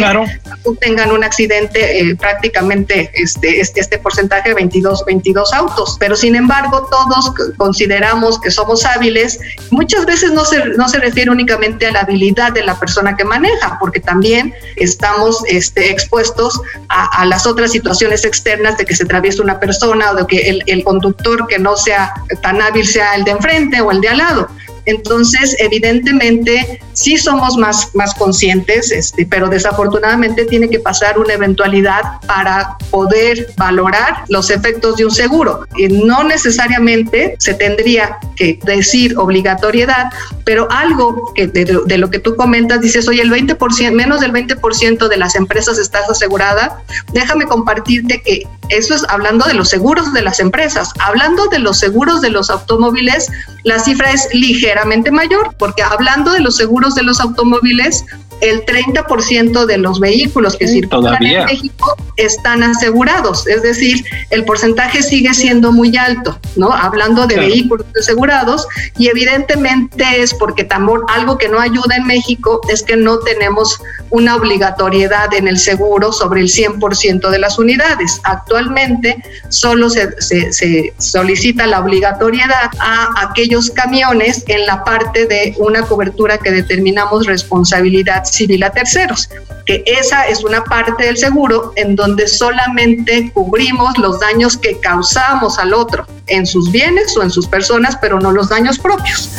tengan 0.79 1.11
un 1.11 1.23
accidente, 1.23 1.99
eh, 1.99 2.15
prácticamente 2.15 3.11
este, 3.13 3.59
este, 3.59 3.81
este 3.81 3.97
porcentaje 3.99 4.49
de 4.49 4.55
22, 4.55 5.05
22 5.05 5.53
autos. 5.53 5.97
Pero 5.99 6.15
sin 6.15 6.35
embargo, 6.35 6.87
todos 6.89 7.33
consideramos 7.57 8.39
que 8.39 8.51
somos 8.51 8.85
hábiles. 8.85 9.39
Muchas 9.71 10.05
veces 10.05 10.31
no 10.31 10.45
se, 10.45 10.63
no 10.77 10.87
se 10.89 10.99
refiere 10.99 11.29
únicamente 11.29 11.85
a 11.85 11.91
la 11.91 12.01
habilidad 12.01 12.53
de 12.53 12.63
la 12.63 12.79
persona 12.79 13.15
que 13.15 13.25
maneja, 13.25 13.77
porque 13.79 13.99
también 13.99 14.44
estamos 14.75 15.43
este, 15.47 15.91
expuestos 15.91 16.59
a, 16.89 17.25
las 17.25 17.47
otras 17.47 17.71
situaciones 17.71 18.25
externas 18.25 18.77
de 18.77 18.85
que 18.85 18.95
se 18.95 19.03
atraviesa 19.03 19.41
una 19.41 19.59
persona 19.59 20.11
o 20.11 20.15
de 20.15 20.27
que 20.27 20.49
el, 20.49 20.63
el 20.67 20.83
conductor 20.83 21.47
que 21.47 21.59
no 21.59 21.75
sea 21.75 22.13
tan 22.41 22.61
hábil 22.61 22.85
sea 22.85 23.15
el 23.15 23.23
de 23.23 23.31
enfrente 23.31 23.81
o 23.81 23.91
el 23.91 24.01
de 24.01 24.09
al 24.09 24.17
lado. 24.17 24.49
Entonces, 24.85 25.55
evidentemente, 25.59 26.79
sí 26.93 27.17
somos 27.17 27.57
más, 27.57 27.93
más 27.95 28.13
conscientes, 28.15 28.91
este, 28.91 29.25
pero 29.25 29.49
desafortunadamente 29.49 30.45
tiene 30.45 30.69
que 30.69 30.79
pasar 30.79 31.19
una 31.19 31.33
eventualidad 31.33 32.01
para 32.27 32.77
poder 32.91 33.53
valorar 33.57 34.23
los 34.29 34.49
efectos 34.49 34.97
de 34.97 35.05
un 35.05 35.11
seguro. 35.11 35.65
Y 35.77 35.87
no 35.87 36.23
necesariamente 36.23 37.35
se 37.39 37.53
tendría 37.53 38.17
que 38.35 38.59
decir 38.63 39.17
obligatoriedad, 39.17 40.11
pero 40.43 40.67
algo 40.71 41.33
que 41.33 41.47
de, 41.47 41.97
lo 41.97 42.09
que 42.09 42.19
tú 42.19 42.35
comentas, 42.35 42.81
dices, 42.81 43.07
oye, 43.07 43.21
el 43.21 43.31
20%, 43.31 43.91
menos 43.91 44.21
del 44.21 44.31
20% 44.31 45.07
de 45.07 45.17
las 45.17 45.35
empresas 45.35 45.77
estás 45.77 46.09
asegurada, 46.09 46.81
déjame 47.13 47.45
compartirte 47.45 48.21
que 48.21 48.43
eso 48.69 48.95
es 48.95 49.03
hablando 49.09 49.45
de 49.45 49.53
los 49.53 49.69
seguros 49.69 50.13
de 50.13 50.21
las 50.21 50.39
empresas. 50.39 50.91
Hablando 50.99 51.47
de 51.47 51.59
los 51.59 51.79
seguros 51.79 52.21
de 52.21 52.29
los 52.29 52.49
automóviles, 52.49 53.31
la 53.63 53.79
cifra 53.79 54.11
es 54.11 54.27
ligeramente 54.75 55.09
mayor, 55.09 55.55
porque 55.57 55.81
hablando 55.81 56.33
de 56.33 56.41
los 56.41 56.57
seguros 56.57 56.95
de 56.95 57.03
los 57.03 57.21
automóviles, 57.21 58.03
el 58.41 58.65
30% 58.65 59.65
de 59.65 59.77
los 59.77 59.99
vehículos 59.99 60.55
que 60.57 60.67
circulan 60.67 61.23
en 61.23 61.45
México 61.45 61.95
están 62.17 62.63
asegurados, 62.63 63.47
es 63.47 63.61
decir, 63.61 64.03
el 64.29 64.45
porcentaje 64.45 65.03
sigue 65.03 65.33
siendo 65.33 65.71
muy 65.71 65.95
alto, 65.97 66.39
¿no? 66.55 66.71
Hablando 66.71 67.27
de 67.27 67.35
vehículos 67.35 67.85
asegurados 67.99 68.67
y 68.97 69.09
evidentemente 69.09 70.05
es 70.21 70.33
porque 70.33 70.63
también 70.63 70.99
algo 71.07 71.37
que 71.37 71.49
no 71.49 71.59
ayuda 71.59 71.95
en 71.97 72.05
México 72.05 72.61
es 72.69 72.83
que 72.83 72.95
no 72.95 73.19
tenemos 73.19 73.81
una 74.11 74.35
obligatoriedad 74.35 75.33
en 75.33 75.47
el 75.47 75.57
seguro 75.57 76.11
sobre 76.11 76.41
el 76.41 76.47
100% 76.47 77.29
de 77.29 77.39
las 77.39 77.57
unidades. 77.57 78.21
Actualmente 78.23 79.17
solo 79.49 79.89
se, 79.89 80.21
se 80.21 80.93
solicita 80.97 81.65
la 81.65 81.79
obligatoriedad 81.79 82.71
a 82.79 83.27
aquellos 83.29 83.71
camiones 83.71 84.43
en 84.47 84.65
la 84.65 84.83
parte 84.83 85.25
de 85.25 85.55
una 85.57 85.81
cobertura 85.83 86.37
que 86.37 86.51
determinamos 86.51 87.25
responsabilidad 87.25 88.24
civil 88.31 88.63
a 88.63 88.71
terceros, 88.71 89.29
que 89.65 89.83
esa 89.85 90.27
es 90.27 90.43
una 90.43 90.63
parte 90.63 91.05
del 91.05 91.17
seguro 91.17 91.73
en 91.75 91.95
donde 91.95 92.27
solamente 92.27 93.31
cubrimos 93.33 93.97
los 93.97 94.19
daños 94.19 94.57
que 94.57 94.79
causamos 94.79 95.57
al 95.57 95.73
otro 95.73 96.05
en 96.27 96.45
sus 96.45 96.71
bienes 96.71 97.15
o 97.17 97.23
en 97.23 97.31
sus 97.31 97.47
personas, 97.47 97.97
pero 98.01 98.19
no 98.19 98.31
los 98.31 98.49
daños 98.49 98.79
propios. 98.79 99.29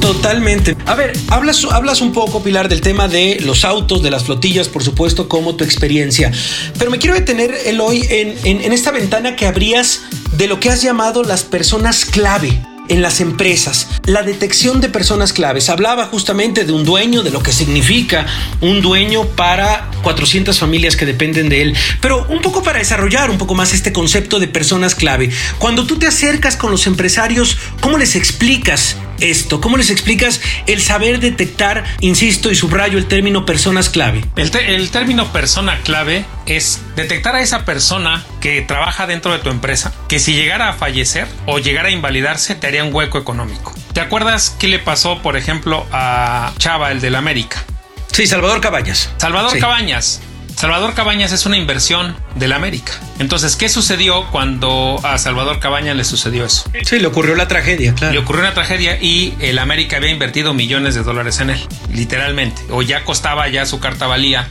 Totalmente. 0.00 0.76
A 0.86 0.94
ver, 0.94 1.12
hablas, 1.28 1.64
hablas 1.70 2.00
un 2.00 2.12
poco, 2.12 2.42
Pilar, 2.42 2.68
del 2.68 2.80
tema 2.80 3.06
de 3.06 3.38
los 3.40 3.64
autos, 3.64 4.02
de 4.02 4.10
las 4.10 4.24
flotillas, 4.24 4.68
por 4.68 4.82
supuesto, 4.82 5.28
como 5.28 5.54
tu 5.56 5.62
experiencia. 5.62 6.32
Pero 6.78 6.90
me 6.90 6.98
quiero 6.98 7.14
detener, 7.14 7.54
Eloy, 7.66 8.06
en, 8.08 8.36
en, 8.44 8.62
en 8.62 8.72
esta 8.72 8.90
ventana 8.90 9.36
que 9.36 9.46
abrías 9.46 10.00
de 10.32 10.48
lo 10.48 10.58
que 10.58 10.70
has 10.70 10.82
llamado 10.82 11.22
las 11.22 11.44
personas 11.44 12.04
clave 12.06 12.60
en 12.90 13.00
las 13.00 13.20
empresas, 13.20 13.88
la 14.04 14.22
detección 14.22 14.80
de 14.80 14.90
personas 14.90 15.32
claves. 15.32 15.70
Hablaba 15.70 16.06
justamente 16.06 16.64
de 16.64 16.72
un 16.72 16.84
dueño, 16.84 17.22
de 17.22 17.30
lo 17.30 17.42
que 17.42 17.52
significa 17.52 18.26
un 18.60 18.82
dueño 18.82 19.24
para 19.28 19.90
400 20.02 20.58
familias 20.58 20.96
que 20.96 21.06
dependen 21.06 21.48
de 21.48 21.62
él, 21.62 21.76
pero 22.00 22.26
un 22.28 22.42
poco 22.42 22.62
para 22.62 22.80
desarrollar 22.80 23.30
un 23.30 23.38
poco 23.38 23.54
más 23.54 23.72
este 23.72 23.92
concepto 23.92 24.40
de 24.40 24.48
personas 24.48 24.94
clave. 24.94 25.30
Cuando 25.58 25.86
tú 25.86 25.98
te 25.98 26.06
acercas 26.06 26.56
con 26.56 26.70
los 26.70 26.86
empresarios, 26.86 27.56
¿cómo 27.80 27.96
les 27.96 28.16
explicas 28.16 28.96
esto? 29.20 29.60
¿Cómo 29.60 29.76
les 29.76 29.90
explicas 29.90 30.40
el 30.66 30.80
saber 30.80 31.20
detectar, 31.20 31.84
insisto 32.00 32.50
y 32.50 32.54
subrayo 32.54 32.98
el 32.98 33.06
término 33.06 33.46
personas 33.46 33.88
clave? 33.88 34.24
El, 34.36 34.54
el, 34.56 34.90
término 34.90 35.32
persona 35.32 35.78
clave 35.82 36.24
es 36.46 36.80
detectar 36.96 37.34
a 37.34 37.40
esa 37.40 37.64
persona 37.64 38.24
que 38.40 38.62
trabaja 38.62 39.06
dentro 39.06 39.32
de 39.32 39.38
tu 39.38 39.50
empresa, 39.50 39.92
que 40.08 40.18
si 40.18 40.34
llegara 40.34 40.68
a 40.68 40.72
fallecer 40.72 41.26
o 41.46 41.58
llegara 41.58 41.88
a 41.88 41.92
invalidarse, 41.92 42.54
te 42.54 42.66
haría 42.66 42.84
un 42.84 42.94
hueco 42.94 43.18
económico. 43.18 43.74
¿Te 43.92 44.00
acuerdas 44.00 44.56
qué 44.58 44.68
le 44.68 44.78
pasó, 44.78 45.20
por 45.22 45.36
ejemplo, 45.36 45.86
a 45.92 46.52
Chava, 46.58 46.90
el 46.92 47.00
del 47.00 47.16
América? 47.16 47.64
Sí, 48.12 48.26
Salvador 48.26 48.60
Cabañas. 48.60 49.10
Salvador 49.18 49.58
Cabañas 49.58 50.20
Salvador 50.60 50.92
Cabañas 50.92 51.32
es 51.32 51.46
una 51.46 51.56
inversión 51.56 52.14
del 52.34 52.52
América. 52.52 52.92
Entonces, 53.18 53.56
¿qué 53.56 53.70
sucedió 53.70 54.26
cuando 54.26 55.00
a 55.02 55.16
Salvador 55.16 55.58
Cabañas 55.58 55.96
le 55.96 56.04
sucedió 56.04 56.44
eso? 56.44 56.70
Sí, 56.82 56.98
le 56.98 57.06
ocurrió 57.06 57.34
la 57.34 57.48
tragedia, 57.48 57.94
claro. 57.94 58.12
Le 58.12 58.18
ocurrió 58.18 58.42
una 58.42 58.52
tragedia 58.52 59.00
y 59.00 59.34
el 59.40 59.58
América 59.58 59.96
había 59.96 60.10
invertido 60.10 60.52
millones 60.52 60.94
de 60.94 61.02
dólares 61.02 61.40
en 61.40 61.48
él, 61.48 61.60
literalmente. 61.90 62.60
O 62.68 62.82
ya 62.82 63.04
costaba, 63.04 63.48
ya 63.48 63.64
su 63.64 63.80
carta 63.80 64.06
valía, 64.06 64.48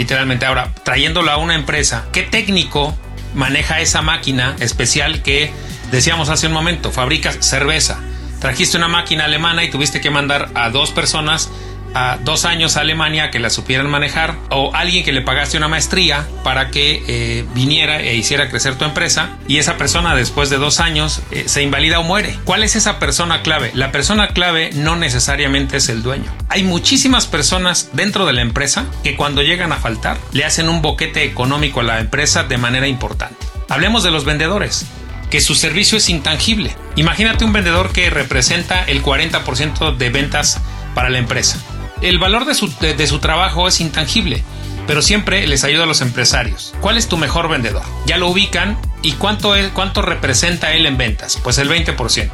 literalmente. 0.00 0.46
Ahora, 0.46 0.74
trayéndolo 0.82 1.30
a 1.30 1.36
una 1.36 1.54
empresa, 1.54 2.06
¿qué 2.12 2.22
técnico 2.24 2.98
maneja 3.32 3.80
esa 3.80 4.02
máquina 4.02 4.56
especial 4.58 5.22
que 5.22 5.52
decíamos 5.92 6.28
hace 6.28 6.48
un 6.48 6.54
momento? 6.54 6.90
Fabricas 6.90 7.36
cerveza. 7.38 8.00
Trajiste 8.40 8.78
una 8.78 8.88
máquina 8.88 9.26
alemana 9.26 9.62
y 9.62 9.70
tuviste 9.70 10.00
que 10.00 10.10
mandar 10.10 10.50
a 10.56 10.70
dos 10.70 10.90
personas 10.90 11.50
a 11.94 12.18
dos 12.22 12.44
años 12.44 12.76
a 12.76 12.80
Alemania 12.80 13.30
que 13.30 13.38
la 13.38 13.50
supieran 13.50 13.90
manejar 13.90 14.36
o 14.50 14.74
alguien 14.74 15.04
que 15.04 15.12
le 15.12 15.22
pagaste 15.22 15.56
una 15.56 15.68
maestría 15.68 16.26
para 16.44 16.70
que 16.70 17.02
eh, 17.06 17.44
viniera 17.54 18.00
e 18.00 18.14
hiciera 18.14 18.48
crecer 18.48 18.76
tu 18.76 18.84
empresa 18.84 19.36
y 19.48 19.58
esa 19.58 19.76
persona 19.76 20.14
después 20.14 20.50
de 20.50 20.58
dos 20.58 20.80
años 20.80 21.22
eh, 21.30 21.44
se 21.46 21.62
invalida 21.62 21.98
o 21.98 22.02
muere. 22.02 22.38
¿Cuál 22.44 22.64
es 22.64 22.76
esa 22.76 22.98
persona 22.98 23.42
clave? 23.42 23.70
La 23.74 23.92
persona 23.92 24.28
clave 24.28 24.70
no 24.74 24.96
necesariamente 24.96 25.78
es 25.78 25.88
el 25.88 26.02
dueño. 26.02 26.32
Hay 26.48 26.62
muchísimas 26.62 27.26
personas 27.26 27.90
dentro 27.92 28.26
de 28.26 28.32
la 28.32 28.42
empresa 28.42 28.86
que 29.02 29.16
cuando 29.16 29.42
llegan 29.42 29.72
a 29.72 29.76
faltar 29.76 30.18
le 30.32 30.44
hacen 30.44 30.68
un 30.68 30.82
boquete 30.82 31.24
económico 31.24 31.80
a 31.80 31.84
la 31.84 32.00
empresa 32.00 32.44
de 32.44 32.58
manera 32.58 32.86
importante. 32.86 33.46
Hablemos 33.68 34.02
de 34.02 34.10
los 34.10 34.24
vendedores 34.24 34.86
que 35.30 35.40
su 35.40 35.54
servicio 35.54 35.96
es 35.96 36.10
intangible. 36.10 36.76
Imagínate 36.96 37.44
un 37.46 37.54
vendedor 37.54 37.90
que 37.92 38.10
representa 38.10 38.84
el 38.84 39.02
40% 39.02 39.96
de 39.96 40.10
ventas 40.10 40.60
para 40.94 41.08
la 41.08 41.18
empresa 41.18 41.58
el 42.02 42.18
valor 42.18 42.44
de 42.44 42.54
su, 42.54 42.72
de, 42.80 43.06
su 43.06 43.18
trabajo 43.18 43.68
es 43.68 43.80
intangible, 43.80 44.42
pero 44.86 45.02
siempre 45.02 45.46
les 45.46 45.64
ayuda 45.64 45.84
a 45.84 45.86
los 45.86 46.00
empresarios. 46.00 46.74
¿Cuál 46.80 46.98
es 46.98 47.08
tu 47.08 47.16
mejor 47.16 47.48
vendedor? 47.48 47.84
Ya 48.06 48.18
lo 48.18 48.28
ubican 48.28 48.78
y 49.02 49.12
cuánto, 49.12 49.54
es, 49.54 49.70
cuánto 49.70 50.02
representa 50.02 50.72
él 50.72 50.86
en 50.86 50.98
ventas? 50.98 51.38
Pues 51.42 51.58
el 51.58 51.70
20%. 51.70 52.30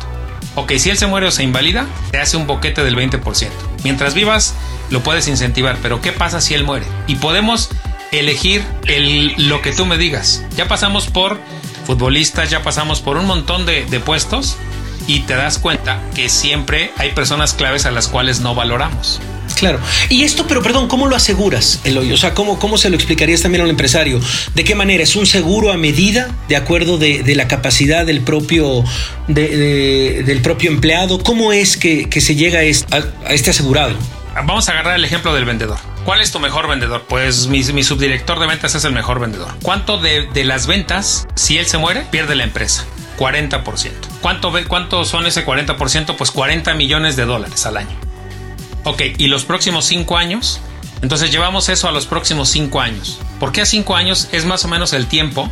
Ok, 0.55 0.73
si 0.79 0.91
él 0.91 0.99
se 0.99 1.07
muere 1.07 1.27
o 1.27 1.31
se 1.31 1.45
invalida, 1.45 1.87
te 2.11 2.19
hace 2.19 2.37
un 2.37 2.47
boquete 2.47 2.83
del 2.83 2.97
20%. 2.97 3.49
Mientras 3.85 4.15
vivas, 4.15 4.55
lo 4.91 5.03
puedes 5.03 5.29
incentivar, 5.29 5.79
pero 5.83 6.01
¿qué 6.01 6.13
pasa 6.13 6.41
si 6.41 6.55
él 6.55 6.65
muere? 6.65 6.87
Y 7.07 7.17
podemos 7.17 7.71
elegir 8.11 8.65
el, 8.87 9.35
lo 9.49 9.63
que 9.63 9.73
tú 9.73 9.87
me 9.87 9.99
digas. 9.99 10.45
Ya 10.57 10.67
pasamos 10.67 11.07
por 11.07 11.39
futbolistas, 11.87 12.51
ya 12.51 12.63
pasamos 12.63 13.01
por 13.01 13.17
un 13.17 13.27
montón 13.27 13.67
de, 13.67 13.85
de 13.85 14.01
puestos 14.01 14.57
y 15.07 15.21
te 15.21 15.35
das 15.35 15.59
cuenta 15.59 16.01
que 16.15 16.29
siempre 16.29 16.93
hay 16.97 17.13
personas 17.13 17.55
claves 17.55 17.87
a 17.87 17.91
las 17.91 18.09
cuales 18.09 18.41
no 18.41 18.55
valoramos. 18.55 19.21
Claro. 19.59 19.81
Y 20.09 20.23
esto, 20.23 20.47
pero 20.47 20.62
perdón, 20.62 20.87
¿cómo 20.87 21.07
lo 21.07 21.17
aseguras, 21.17 21.81
Eloy? 21.85 22.12
O 22.12 22.17
sea, 22.17 22.33
¿cómo, 22.33 22.59
¿cómo 22.59 22.79
se 22.79 22.91
lo 22.91 22.97
explicarías 22.97 23.43
también 23.43 23.62
al 23.62 23.71
empresario? 23.71 24.21
¿De 24.55 24.65
qué 24.65 24.75
manera? 24.75 25.03
¿Es 25.03 25.17
un 25.17 25.27
seguro 25.27 25.73
a 25.73 25.77
medida 25.77 26.35
de 26.49 26.57
acuerdo 26.57 26.97
de, 26.97 27.35
la 27.35 27.49
capacidad 27.49 28.07
del 28.07 28.21
propio, 28.21 28.85
de, 29.27 30.23
del 30.25 30.41
propio 30.43 30.71
empleado? 30.71 31.19
¿Cómo 31.19 31.53
es 31.53 31.77
que, 31.77 32.09
se 32.21 32.37
llega 32.37 32.61
a 32.61 32.62
este, 32.65 33.50
asegurado? 33.50 33.95
Vamos 34.35 34.69
a 34.69 34.73
agarrar 34.73 34.97
el 34.97 35.05
ejemplo 35.05 35.35
del 35.35 35.45
vendedor. 35.45 35.79
¿Cuál 36.05 36.21
es 36.21 36.31
tu 36.31 36.38
mejor 36.38 36.69
vendedor? 36.69 37.05
Pues 37.09 37.49
mi, 37.49 37.62
subdirector 37.83 38.38
de 38.38 38.47
ventas 38.47 38.75
es 38.77 38.85
el 38.85 38.93
mejor 38.93 39.19
vendedor. 39.19 39.49
¿Cuánto 39.62 39.99
de, 39.99 40.29
de 40.33 40.45
las 40.45 40.67
ventas, 40.69 41.27
si 41.35 41.59
él 41.59 41.67
se 41.67 41.79
muere, 41.79 42.03
pierde 42.11 42.37
la 42.37 42.45
empresa? 42.45 42.87
40%. 43.19 43.91
¿Cuánto, 44.23 44.53
¿Cuánto 44.69 45.05
son 45.05 45.27
ese 45.27 45.45
40%? 45.45 46.17
Pues 46.17 46.31
40 46.31 46.75
millones 46.75 47.17
de 47.17 47.25
dólares 47.25 47.67
al 47.67 47.79
año. 47.79 48.08
Ok, 48.85 49.02
¿y 49.18 49.26
los 49.26 49.44
próximos 49.44 49.85
cinco 49.85 50.16
años? 50.16 50.61
Entonces 51.02 51.30
llevamos 51.30 51.68
eso 51.68 51.88
a 51.88 51.92
los 51.92 52.06
próximos 52.06 52.49
cinco 52.49 52.80
años. 52.80 53.18
¿Por 53.38 53.52
qué 53.52 53.62
a 53.62 53.66
cinco 53.66 53.97
años? 53.97 54.28
Es 54.32 54.44
más 54.44 54.64
o 54.64 54.68
menos 54.68 54.92
el 54.92 55.06
tiempo 55.06 55.50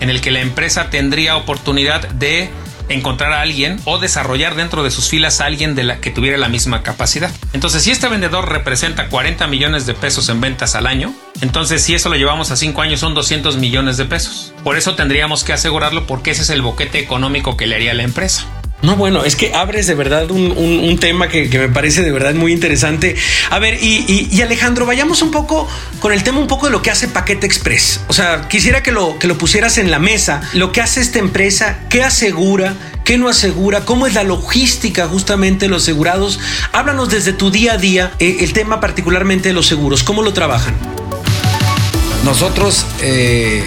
en 0.00 0.10
el 0.10 0.20
que 0.20 0.30
la 0.30 0.40
empresa 0.40 0.90
tendría 0.90 1.36
oportunidad 1.36 2.08
de 2.08 2.50
encontrar 2.88 3.32
a 3.32 3.40
alguien 3.40 3.80
o 3.84 3.98
desarrollar 3.98 4.54
dentro 4.54 4.82
de 4.82 4.90
sus 4.90 5.08
filas 5.08 5.40
a 5.40 5.46
alguien 5.46 5.74
de 5.74 5.84
la 5.84 6.00
que 6.00 6.10
tuviera 6.10 6.38
la 6.38 6.48
misma 6.48 6.82
capacidad. 6.82 7.30
Entonces, 7.52 7.82
si 7.82 7.90
este 7.90 8.08
vendedor 8.08 8.48
representa 8.48 9.08
40 9.08 9.46
millones 9.48 9.86
de 9.86 9.94
pesos 9.94 10.28
en 10.28 10.40
ventas 10.40 10.74
al 10.74 10.86
año, 10.86 11.12
entonces 11.40 11.82
si 11.82 11.94
eso 11.94 12.08
lo 12.08 12.16
llevamos 12.16 12.50
a 12.50 12.56
5 12.56 12.80
años 12.80 13.00
son 13.00 13.14
200 13.14 13.56
millones 13.56 13.96
de 13.96 14.04
pesos. 14.04 14.52
Por 14.62 14.76
eso 14.76 14.94
tendríamos 14.94 15.44
que 15.44 15.52
asegurarlo 15.52 16.06
porque 16.06 16.30
ese 16.30 16.42
es 16.42 16.50
el 16.50 16.62
boquete 16.62 16.98
económico 16.98 17.56
que 17.56 17.66
le 17.66 17.74
haría 17.74 17.94
la 17.94 18.04
empresa. 18.04 18.46
No, 18.82 18.94
bueno, 18.94 19.24
es 19.24 19.36
que 19.36 19.54
abres 19.54 19.86
de 19.86 19.94
verdad 19.94 20.30
un, 20.30 20.98
tema 21.00 21.28
que, 21.28 21.48
me 21.48 21.68
parece 21.68 22.02
de 22.02 22.12
verdad 22.12 22.34
muy 22.34 22.52
interesante. 22.52 23.16
A 23.50 23.58
ver, 23.58 23.82
y, 23.82 24.40
Alejandro, 24.42 24.84
vayamos 24.84 25.22
un 25.22 25.30
poco 25.30 25.66
con 25.98 26.12
el 26.12 26.22
tema 26.22 26.38
un 26.38 26.46
poco 26.46 26.66
de 26.66 26.72
lo 26.72 26.82
que 26.82 26.90
hace 26.90 27.08
Paquete 27.08 27.46
Express. 27.46 28.00
O 28.08 28.12
sea, 28.12 28.48
quisiera 28.48 28.82
que 28.82 28.92
lo, 28.92 29.18
que 29.18 29.28
lo 29.28 29.38
pusieras 29.38 29.78
en 29.78 29.90
la 29.90 29.98
mesa, 29.98 30.42
lo 30.52 30.72
que 30.72 30.82
hace 30.82 31.00
esta 31.00 31.18
empresa, 31.18 31.78
qué 31.88 32.04
asegura, 32.04 32.74
qué 33.02 33.16
no 33.16 33.28
asegura, 33.28 33.84
cómo 33.84 34.06
es 34.06 34.14
la 34.14 34.24
logística 34.24 35.08
justamente 35.08 35.64
de 35.66 35.70
los 35.70 35.82
asegurados. 35.82 36.38
Háblanos 36.72 37.08
desde 37.08 37.32
tu 37.32 37.50
día 37.50 37.74
a 37.74 37.78
día 37.78 38.12
eh, 38.18 38.38
el 38.40 38.52
tema 38.52 38.78
particularmente 38.78 39.48
de 39.48 39.54
los 39.54 39.66
seguros, 39.66 40.02
cómo 40.02 40.22
lo 40.22 40.32
trabajan. 40.34 40.74
Nosotros 42.24 42.84
eh, 43.00 43.64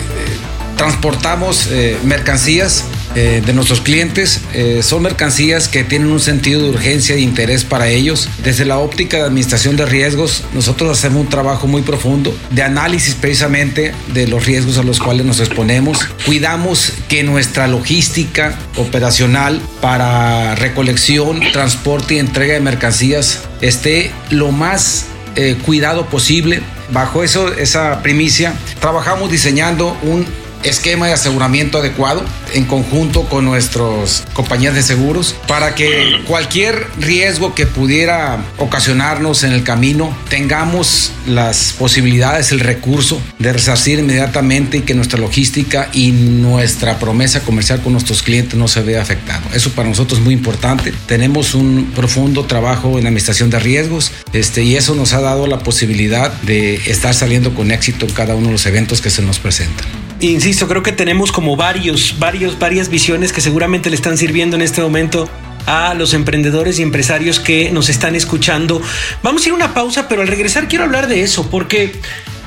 transportamos 0.78 1.68
eh, 1.72 1.98
mercancías 2.04 2.86
eh, 3.16 3.42
de 3.46 3.54
nuestros 3.54 3.82
clientes 3.82 4.42
eh, 4.54 4.82
son 4.84 5.02
mercancías 5.02 5.68
que 5.68 5.84
tienen 5.84 6.12
un 6.12 6.20
sentido 6.20 6.62
de 6.62 6.70
urgencia 6.70 7.16
e 7.16 7.20
interés 7.20 7.64
para 7.64 7.88
ellos. 7.88 8.30
Desde 8.44 8.66
la 8.66 8.78
óptica 8.78 9.18
de 9.18 9.24
administración 9.24 9.76
de 9.76 9.86
riesgos, 9.86 10.44
nosotros 10.54 10.98
hacemos 10.98 11.22
un 11.22 11.30
trabajo 11.30 11.68
muy 11.68 11.82
profundo 11.82 12.36
de 12.52 12.64
análisis 12.64 13.16
precisamente 13.16 13.94
de 14.14 14.28
los 14.28 14.46
riesgos 14.46 14.78
a 14.78 14.84
los 14.84 15.00
cuales 15.00 15.26
nos 15.26 15.40
exponemos. 15.40 16.08
Cuidamos 16.26 16.94
que 17.08 17.24
nuestra 17.24 17.68
logística 17.68 18.58
operacional 18.76 19.60
para 19.82 20.56
recolección, 20.56 21.40
transporte 21.52 22.16
y 22.16 22.20
entrega 22.20 22.54
de 22.54 22.60
mercancías 22.60 23.42
esté 23.62 24.12
lo 24.30 24.52
más 24.52 25.06
eh, 25.36 25.58
cuidado 25.66 26.08
posible. 26.08 26.62
Bajo 26.92 27.24
eso, 27.24 27.54
esa 27.54 28.02
primicia, 28.02 28.54
trabajamos 28.80 29.32
diseñando 29.32 29.96
un 30.02 30.26
esquema 30.64 31.08
de 31.08 31.14
aseguramiento 31.14 31.78
adecuado 31.78 32.24
en 32.54 32.66
conjunto 32.66 33.24
con 33.26 33.46
nuestros 33.46 34.24
compañías 34.34 34.76
de 34.76 34.84
seguros 34.84 35.36
para 35.48 35.76
que 35.76 36.22
cualquier 36.28 36.88
riesgo 37.00 37.56
que 37.56 37.66
pudiera 37.66 38.44
ocasionarnos 38.58 39.44
en 39.44 39.54
el 39.54 39.64
camino 39.64 40.16
tengamos 40.30 41.12
las 41.28 41.74
posibilidades, 41.74 42.52
el 42.52 42.60
recurso 42.60 43.22
de 43.38 43.54
resarcir 43.54 44.00
inmediatamente 44.00 44.78
y 44.78 44.82
que 44.82 44.94
nuestra 44.94 45.20
logística 45.20 45.90
y 45.94 46.12
nuestra 46.12 47.00
promesa 47.00 47.42
comercial 47.42 47.82
con 47.82 47.94
nuestros 47.94 48.24
clientes 48.24 48.58
no 48.58 48.68
se 48.68 48.82
vea 48.82 49.02
afectado. 49.02 49.42
Eso 49.54 49.72
para 49.72 49.88
nosotros 49.90 50.20
es 50.20 50.26
muy 50.26 50.34
importante. 50.34 50.94
Tenemos 51.06 51.54
un 51.54 51.92
profundo 51.96 52.46
trabajo 52.46 53.00
en 53.00 53.06
administración 53.06 53.50
de 53.50 53.60
riesgos 53.60 54.12
este, 54.34 54.64
y 54.64 54.76
eso 54.76 54.96
nos 54.96 55.14
ha 55.14 55.22
dado 55.22 55.48
la 55.48 55.60
posibilidad 55.60 56.32
de 56.42 56.76
estar 56.76 57.14
saliendo 57.14 57.54
con 57.54 57.72
éxito 57.72 58.06
en 58.06 58.14
cada 58.14 58.36
uno 58.36 58.48
de 58.48 58.54
los 58.54 58.66
eventos 58.66 59.02
que 59.02 59.10
se 59.10 59.22
nos 59.22 59.40
presentan 59.40 60.09
insisto, 60.20 60.68
creo 60.68 60.84
que 60.84 60.92
tenemos 60.92 61.32
como 61.32 61.56
varios, 61.56 62.16
varios, 62.20 62.60
varias 62.60 62.90
visiones 62.90 63.34
que 63.34 63.42
seguramente 63.42 63.90
le 63.90 63.96
están 63.96 64.18
sirviendo 64.18 64.56
en 64.56 64.62
este 64.62 64.82
momento 64.82 65.30
a 65.66 65.94
los 65.94 66.14
emprendedores 66.14 66.80
y 66.80 66.84
empresarios 66.84 67.40
que 67.40 67.72
nos 67.72 67.90
están 67.90 68.16
escuchando. 68.16 68.82
Vamos 69.24 69.44
a 69.44 69.50
ir 69.50 69.52
a 69.54 69.56
una 69.56 69.74
pausa, 69.74 70.08
pero 70.08 70.22
al 70.22 70.28
regresar 70.28 70.68
quiero 70.68 70.84
hablar 70.84 71.08
de 71.08 71.22
eso, 71.22 71.50
porque 71.50 72.00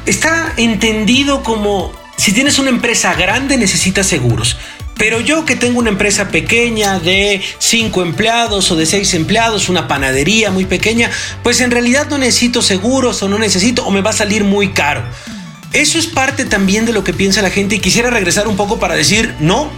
está 0.07 0.52
entendido 0.57 1.43
como 1.43 1.93
si 2.17 2.33
tienes 2.33 2.59
una 2.59 2.71
empresa 2.71 3.14
grande 3.14 3.57
necesitas 3.57 4.07
seguros. 4.07 4.57
Pero 4.97 5.21
yo 5.21 5.45
que 5.45 5.57
tengo 5.57 5.79
una 5.79 5.91
empresa 5.91 6.29
pequeña 6.29 6.99
de 7.00 7.41
cinco 7.59 8.02
empleados 8.02 8.71
o 8.71 8.76
de 8.76 8.87
seis 8.87 9.14
empleados, 9.14 9.69
una 9.69 9.88
panadería 9.88 10.50
muy 10.50 10.64
pequeña, 10.64 11.11
pues 11.43 11.61
en 11.61 11.71
realidad 11.71 12.09
no 12.11 12.19
necesito 12.19 12.62
seguros 12.62 13.23
o 13.23 13.29
no 13.29 13.38
necesito 13.38 13.85
o 13.85 13.91
me 13.91 14.02
va 14.02 14.11
a 14.11 14.14
salir 14.14 14.45
muy 14.45 14.69
caro. 14.69 15.02
Eso 15.73 15.99
es 15.99 16.07
parte 16.07 16.45
también 16.45 16.85
de 16.85 16.92
lo 16.92 17.05
que 17.05 17.12
piensa 17.12 17.42
la 17.42 17.51
gente 17.51 17.77
y 17.77 17.81
quisiera 17.81 18.11
regresar 18.11 18.47
un 18.47 18.57
poco 18.57 18.79
para 18.79 18.94
decir, 18.94 19.35
no, 19.40 19.70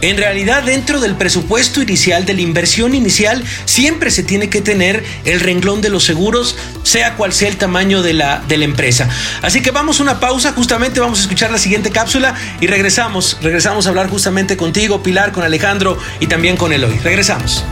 en 0.00 0.18
realidad, 0.18 0.62
dentro 0.64 1.00
del 1.00 1.14
presupuesto 1.14 1.80
inicial, 1.80 2.26
de 2.26 2.34
la 2.34 2.42
inversión 2.42 2.94
inicial, 2.94 3.42
siempre 3.64 4.10
se 4.10 4.22
tiene 4.22 4.50
que 4.50 4.60
tener 4.60 5.02
el 5.24 5.40
renglón 5.40 5.80
de 5.80 5.88
los 5.88 6.04
seguros, 6.04 6.56
sea 6.82 7.16
cual 7.16 7.32
sea 7.32 7.48
el 7.48 7.56
tamaño 7.56 8.02
de 8.02 8.12
la, 8.12 8.42
de 8.46 8.58
la 8.58 8.66
empresa. 8.66 9.08
Así 9.40 9.62
que 9.62 9.70
vamos 9.70 10.00
a 10.00 10.02
una 10.02 10.20
pausa, 10.20 10.52
justamente 10.52 11.00
vamos 11.00 11.20
a 11.20 11.22
escuchar 11.22 11.50
la 11.50 11.58
siguiente 11.58 11.90
cápsula 11.90 12.34
y 12.60 12.66
regresamos. 12.66 13.38
Regresamos 13.40 13.86
a 13.86 13.88
hablar 13.88 14.10
justamente 14.10 14.58
contigo, 14.58 15.02
Pilar, 15.02 15.32
con 15.32 15.42
Alejandro 15.42 15.98
y 16.20 16.26
también 16.26 16.58
con 16.58 16.72
Eloy. 16.72 16.98
Regresamos. 16.98 17.64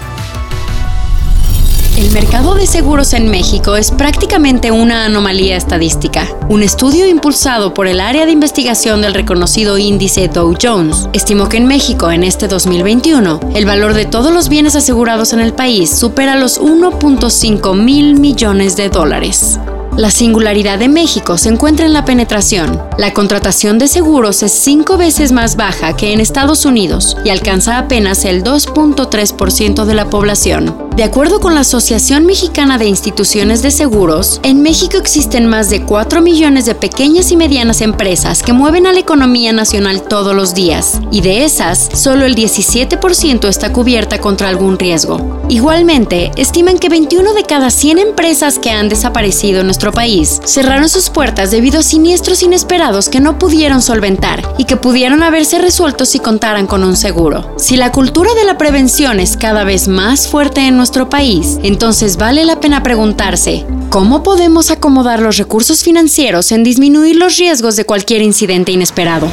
El 1.96 2.10
mercado 2.10 2.54
de 2.54 2.66
seguros 2.66 3.12
en 3.12 3.30
México 3.30 3.76
es 3.76 3.90
prácticamente 3.90 4.70
una 4.70 5.04
anomalía 5.04 5.58
estadística. 5.58 6.26
Un 6.48 6.62
estudio 6.62 7.06
impulsado 7.06 7.74
por 7.74 7.86
el 7.86 8.00
área 8.00 8.24
de 8.24 8.32
investigación 8.32 9.02
del 9.02 9.12
reconocido 9.12 9.76
índice 9.76 10.28
Dow 10.28 10.56
Jones 10.60 11.08
estimó 11.12 11.50
que 11.50 11.58
en 11.58 11.66
México 11.66 12.10
en 12.10 12.24
este 12.24 12.48
2021 12.48 13.40
el 13.54 13.66
valor 13.66 13.92
de 13.92 14.06
todos 14.06 14.32
los 14.32 14.48
bienes 14.48 14.74
asegurados 14.74 15.34
en 15.34 15.40
el 15.40 15.52
país 15.52 15.90
supera 15.90 16.36
los 16.36 16.58
1.5 16.58 17.76
mil 17.76 18.18
millones 18.18 18.74
de 18.76 18.88
dólares. 18.88 19.58
La 19.96 20.10
singularidad 20.10 20.78
de 20.78 20.88
México 20.88 21.36
se 21.36 21.50
encuentra 21.50 21.84
en 21.84 21.92
la 21.92 22.06
penetración. 22.06 22.80
La 22.96 23.12
contratación 23.12 23.78
de 23.78 23.88
seguros 23.88 24.42
es 24.42 24.50
cinco 24.50 24.96
veces 24.96 25.32
más 25.32 25.54
baja 25.56 25.94
que 25.96 26.14
en 26.14 26.20
Estados 26.20 26.64
Unidos 26.64 27.16
y 27.26 27.28
alcanza 27.28 27.76
apenas 27.76 28.24
el 28.24 28.42
2.3% 28.42 29.84
de 29.84 29.94
la 29.94 30.08
población. 30.08 30.82
De 30.96 31.04
acuerdo 31.04 31.40
con 31.40 31.54
la 31.54 31.60
Asociación 31.60 32.26
Mexicana 32.26 32.76
de 32.76 32.86
Instituciones 32.86 33.62
de 33.62 33.70
Seguros, 33.70 34.40
en 34.42 34.60
México 34.60 34.98
existen 34.98 35.46
más 35.46 35.70
de 35.70 35.82
4 35.82 36.20
millones 36.20 36.66
de 36.66 36.74
pequeñas 36.74 37.32
y 37.32 37.36
medianas 37.36 37.80
empresas 37.80 38.42
que 38.42 38.52
mueven 38.52 38.86
a 38.86 38.92
la 38.92 39.00
economía 39.00 39.52
nacional 39.54 40.02
todos 40.02 40.34
los 40.36 40.52
días, 40.54 41.00
y 41.10 41.22
de 41.22 41.44
esas, 41.44 41.88
solo 41.94 42.26
el 42.26 42.34
17% 42.34 43.48
está 43.48 43.72
cubierta 43.72 44.20
contra 44.20 44.50
algún 44.50 44.78
riesgo. 44.78 45.40
Igualmente, 45.48 46.30
estiman 46.36 46.78
que 46.78 46.90
21 46.90 47.32
de 47.32 47.44
cada 47.44 47.70
100 47.70 47.98
empresas 47.98 48.58
que 48.58 48.70
han 48.70 48.90
desaparecido 48.90 49.60
en 49.60 49.66
nuestro 49.66 49.81
país 49.90 50.40
cerraron 50.44 50.88
sus 50.88 51.10
puertas 51.10 51.50
debido 51.50 51.80
a 51.80 51.82
siniestros 51.82 52.42
inesperados 52.44 53.08
que 53.08 53.18
no 53.18 53.38
pudieron 53.38 53.82
solventar 53.82 54.54
y 54.58 54.64
que 54.66 54.76
pudieron 54.76 55.24
haberse 55.24 55.58
resuelto 55.58 56.04
si 56.04 56.20
contaran 56.20 56.68
con 56.68 56.84
un 56.84 56.96
seguro. 56.96 57.56
Si 57.58 57.76
la 57.76 57.90
cultura 57.90 58.32
de 58.34 58.44
la 58.44 58.58
prevención 58.58 59.18
es 59.18 59.36
cada 59.36 59.64
vez 59.64 59.88
más 59.88 60.28
fuerte 60.28 60.60
en 60.60 60.76
nuestro 60.76 61.08
país, 61.10 61.58
entonces 61.62 62.18
vale 62.18 62.44
la 62.44 62.60
pena 62.60 62.82
preguntarse, 62.82 63.66
¿cómo 63.88 64.22
podemos 64.22 64.70
acomodar 64.70 65.20
los 65.20 65.38
recursos 65.38 65.82
financieros 65.82 66.52
en 66.52 66.62
disminuir 66.62 67.16
los 67.16 67.36
riesgos 67.38 67.74
de 67.74 67.84
cualquier 67.84 68.22
incidente 68.22 68.70
inesperado? 68.70 69.28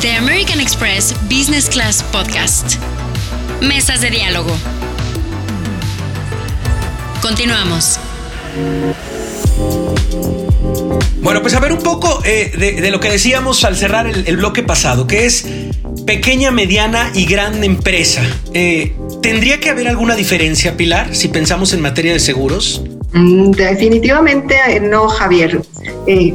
The 0.00 0.16
American 0.16 0.60
Express 0.60 1.14
Business 1.30 1.68
Class 1.70 2.02
Podcast. 2.12 2.74
Mesas 3.62 4.00
de 4.00 4.10
diálogo. 4.10 4.52
Continuamos. 7.22 7.98
Bueno, 11.20 11.42
pues 11.42 11.54
a 11.54 11.60
ver 11.60 11.72
un 11.72 11.82
poco 11.82 12.22
eh, 12.24 12.52
de, 12.80 12.90
lo 12.90 13.00
que 13.00 13.10
decíamos 13.10 13.64
al 13.64 13.76
cerrar 13.76 14.06
el, 14.06 14.36
bloque 14.36 14.62
pasado, 14.62 15.06
que 15.06 15.26
es 15.26 15.46
pequeña, 16.06 16.50
mediana 16.50 17.10
y 17.14 17.26
gran 17.26 17.62
empresa. 17.64 18.22
Eh, 18.54 18.94
¿Tendría 19.20 19.60
que 19.60 19.68
haber 19.68 19.88
alguna 19.88 20.14
diferencia, 20.14 20.76
Pilar, 20.76 21.14
si 21.14 21.28
pensamos 21.28 21.72
en 21.74 21.82
materia 21.82 22.12
de 22.12 22.20
seguros? 22.20 22.82
Mm, 23.12 23.52
definitivamente 23.52 24.56
eh, 24.68 24.80
no, 24.80 25.08
Javier. 25.08 25.62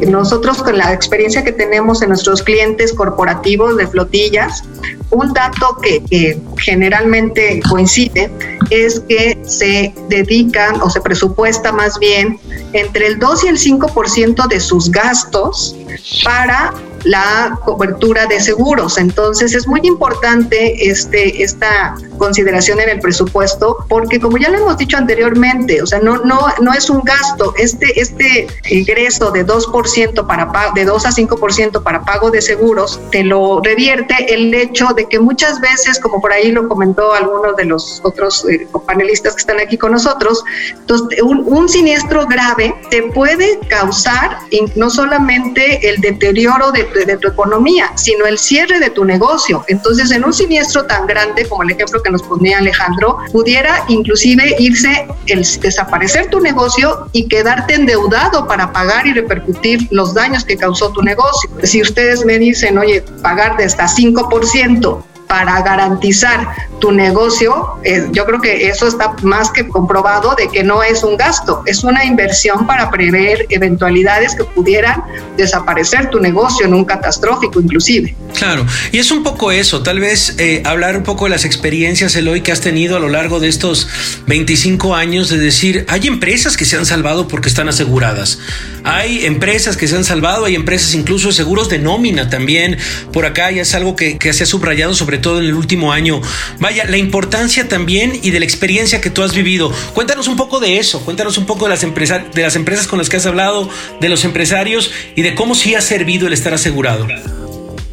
nosotros 0.08 0.64
con 0.64 0.78
la 0.78 0.92
experiencia 0.92 1.44
que 1.44 1.52
tenemos 1.52 2.02
en 2.02 2.10
nuestros 2.10 2.42
clientes 2.42 2.94
corporativos 2.94 3.78
de 3.78 3.88
flotillas, 3.88 4.64
un 5.12 5.34
dato 5.34 5.78
que, 5.82 6.40
generalmente 6.58 7.62
coincide 7.70 8.32
es 8.70 9.00
que 9.02 9.38
se 9.44 9.94
dedican 10.10 10.82
o 10.82 10.90
se 10.90 11.02
presupuesta 11.02 11.72
más 11.72 12.00
bien 12.00 12.40
entre 12.74 13.08
el 13.08 13.20
2 13.20 13.44
y 13.44 13.48
el 13.48 13.58
5% 13.58 14.48
de 14.48 14.60
sus 14.60 14.90
gastos 14.90 15.76
para 16.24 16.74
la 17.04 17.58
cobertura 17.64 18.26
de 18.28 18.40
seguros. 18.40 18.98
Entonces 18.98 19.54
es 19.54 19.68
muy 19.68 19.82
importante 19.84 20.90
este, 20.90 21.44
esta 21.44 21.96
consideración 22.18 22.80
en 22.80 22.90
el 22.90 23.00
presupuesto 23.00 23.86
porque 23.90 24.20
como 24.20 24.38
ya 24.38 24.50
lo 24.50 24.58
hemos 24.60 24.78
dicho 24.78 24.98
anteriormente, 24.98 25.82
o 25.82 25.86
sea, 25.86 26.00
no, 26.00 26.18
no, 26.24 26.40
no 26.62 26.74
es 26.74 26.90
un 26.90 27.02
gasto, 27.02 27.54
este, 27.58 28.00
este 28.00 28.48
ingreso 28.70 29.32
de 29.32 29.46
2% 29.46 30.28
para 30.28 30.52
de 30.76 30.86
2 30.86 31.06
a 31.06 31.10
5% 31.10 31.84
para 31.84 32.04
pago 32.04 32.32
de 32.32 32.42
seguros, 32.42 33.00
te 33.12 33.24
lo 33.24 33.62
revierte 33.62 34.34
el 34.34 34.54
hecho 34.54 34.88
de 34.96 35.08
que 35.08 35.20
muchas 35.20 35.60
veces, 35.60 36.00
como 36.00 36.22
por 36.22 36.32
ahí 36.32 36.52
lo 36.52 36.68
comentó 36.68 37.14
algunos 37.14 37.56
de 37.56 37.66
los 37.66 38.02
otros 38.04 38.46
eh, 38.50 38.68
panelistas 38.86 39.34
que 39.34 39.40
están 39.40 39.60
aquí 39.60 39.78
con 39.78 39.92
nosotros, 39.92 40.44
entonces, 40.74 41.22
un, 41.22 41.44
un 41.46 41.68
siniestro 41.70 42.26
grave 42.28 42.76
te 42.90 43.04
puede 43.04 43.60
causar 43.68 44.38
no 44.76 44.90
solamente 44.90 45.90
el 45.90 46.02
deterioro 46.02 46.72
de 46.72 46.84
de, 46.94 47.18
tu 47.18 47.28
economía, 47.28 47.92
sino 47.96 48.26
el 48.26 48.38
cierre 48.38 48.80
de 48.80 48.90
tu 48.90 49.06
negocio. 49.06 49.64
Entonces, 49.68 50.12
en 50.12 50.26
un 50.26 50.34
siniestro 50.34 50.86
tan 50.86 51.06
grande 51.06 51.48
como 51.48 51.64
el 51.64 51.72
ejemplo 51.72 52.02
que 52.02 52.10
nos 52.10 52.24
ponía 52.24 52.58
Alejandro, 52.58 53.18
pudiera 53.32 53.84
inclusive 53.88 54.56
irse 54.60 55.08
el 55.28 55.46
desaparecer 55.62 56.30
tu 56.30 56.40
negocio 56.40 57.08
y 57.12 57.28
quedarte 57.28 57.76
endeudado 57.76 58.48
para 58.48 58.72
pagar 58.72 59.08
y 59.08 59.14
repercutir 59.14 59.88
los 59.92 60.14
daños 60.14 60.44
que 60.44 60.58
causó 60.58 60.92
tu 60.92 61.02
negocio. 61.02 61.50
Si 61.64 61.82
ustedes 61.82 62.26
me 62.26 62.40
dicen, 62.40 62.78
oye, 62.78 63.04
pagar 63.22 63.58
de 63.58 63.66
hasta 63.66 63.86
5%, 63.86 65.04
para 65.34 65.60
garantizar 65.64 66.48
tu 66.78 66.92
negocio, 66.92 67.80
eh, 67.84 68.06
yo 68.12 68.24
creo 68.26 68.40
que 68.40 68.68
eso 68.68 68.88
está 68.88 69.16
más 69.24 69.50
que 69.50 69.68
comprobado 69.68 70.36
de 70.36 70.48
que 70.48 70.64
no 70.64 70.84
es 70.84 71.04
un 71.04 71.18
gasto, 71.18 71.64
es 71.66 71.84
una 71.84 72.06
inversión 72.06 72.68
para 72.68 72.92
prever 72.92 73.48
eventualidades 73.50 74.36
que 74.36 74.44
pudieran 74.44 75.02
desaparecer 75.36 76.12
tu 76.12 76.20
negocio 76.20 76.68
en 76.68 76.76
un 76.76 76.86
catastrófico 76.86 77.60
inclusive. 77.60 78.14
Claro, 78.38 78.64
y 78.92 79.00
es 79.00 79.10
un 79.10 79.24
poco 79.24 79.52
eso, 79.52 79.82
tal 79.82 80.00
vez 80.00 80.36
eh, 80.38 80.62
hablar 80.66 80.98
un 80.98 81.04
poco 81.04 81.24
de 81.24 81.32
las 81.32 81.46
experiencias, 81.46 82.16
Eloy, 82.16 82.42
que 82.42 82.52
has 82.52 82.62
tenido 82.62 82.96
a 82.96 83.00
lo 83.00 83.10
largo 83.10 83.40
de 83.40 83.48
estos 83.48 83.88
25 84.28 84.96
años, 84.96 85.30
de 85.30 85.40
decir, 85.40 85.84
hay 85.90 86.06
empresas 86.06 86.58
que 86.58 86.66
se 86.66 86.76
han 86.76 86.86
salvado 86.86 87.28
porque 87.28 87.50
están 87.50 87.70
aseguradas, 87.70 88.38
hay 88.84 89.26
empresas 89.26 89.78
que 89.78 89.88
se 89.88 89.96
han 89.96 90.04
salvado, 90.04 90.46
hay 90.46 90.54
empresas 90.54 90.94
incluso 90.94 91.30
de 91.30 91.34
seguros 91.34 91.70
de 91.70 91.80
nómina 91.80 92.30
también, 92.30 92.78
por 93.12 93.26
acá 93.26 93.50
ya 93.50 93.64
es 93.64 93.74
algo 93.74 93.96
que, 93.96 94.20
que 94.20 94.32
se 94.34 94.44
ha 94.44 94.46
subrayado 94.46 94.94
sobre 94.94 95.23
todo 95.24 95.40
en 95.40 95.46
el 95.46 95.56
último 95.56 95.92
año. 95.92 96.22
Vaya, 96.60 96.86
la 96.86 96.98
importancia 96.98 97.68
también 97.68 98.20
y 98.22 98.30
de 98.30 98.38
la 98.38 98.46
experiencia 98.46 99.02
que 99.02 99.10
tú 99.10 99.24
has 99.24 99.34
vivido. 99.34 99.74
Cuéntanos 99.96 100.28
un 100.28 100.36
poco 100.36 100.60
de 100.60 100.78
eso, 100.78 101.04
cuéntanos 101.04 101.40
un 101.40 101.48
poco 101.48 101.66
de 101.66 101.72
las, 101.72 101.82
empresas, 101.82 102.32
de 102.32 102.44
las 102.44 102.56
empresas 102.56 102.88
con 102.88 103.00
las 103.00 103.10
que 103.10 103.18
has 103.18 103.26
hablado, 103.26 103.68
de 104.00 104.10
los 104.10 104.24
empresarios 104.26 104.92
y 105.16 105.24
de 105.24 105.34
cómo 105.34 105.56
sí 105.56 105.74
ha 105.74 105.82
servido 105.82 106.28
el 106.28 106.34
estar 106.34 106.54
asegurado. 106.54 107.08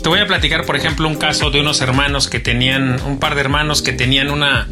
Te 0.02 0.08
voy 0.08 0.18
a 0.18 0.26
platicar, 0.26 0.66
por 0.66 0.76
ejemplo, 0.76 1.08
un 1.08 1.16
caso 1.16 1.50
de 1.50 1.60
unos 1.60 1.80
hermanos 1.80 2.28
que 2.28 2.40
tenían, 2.40 3.00
un 3.02 3.18
par 3.18 3.34
de 3.34 3.40
hermanos 3.40 3.80
que 3.80 3.92
tenían 3.92 4.30
una 4.30 4.68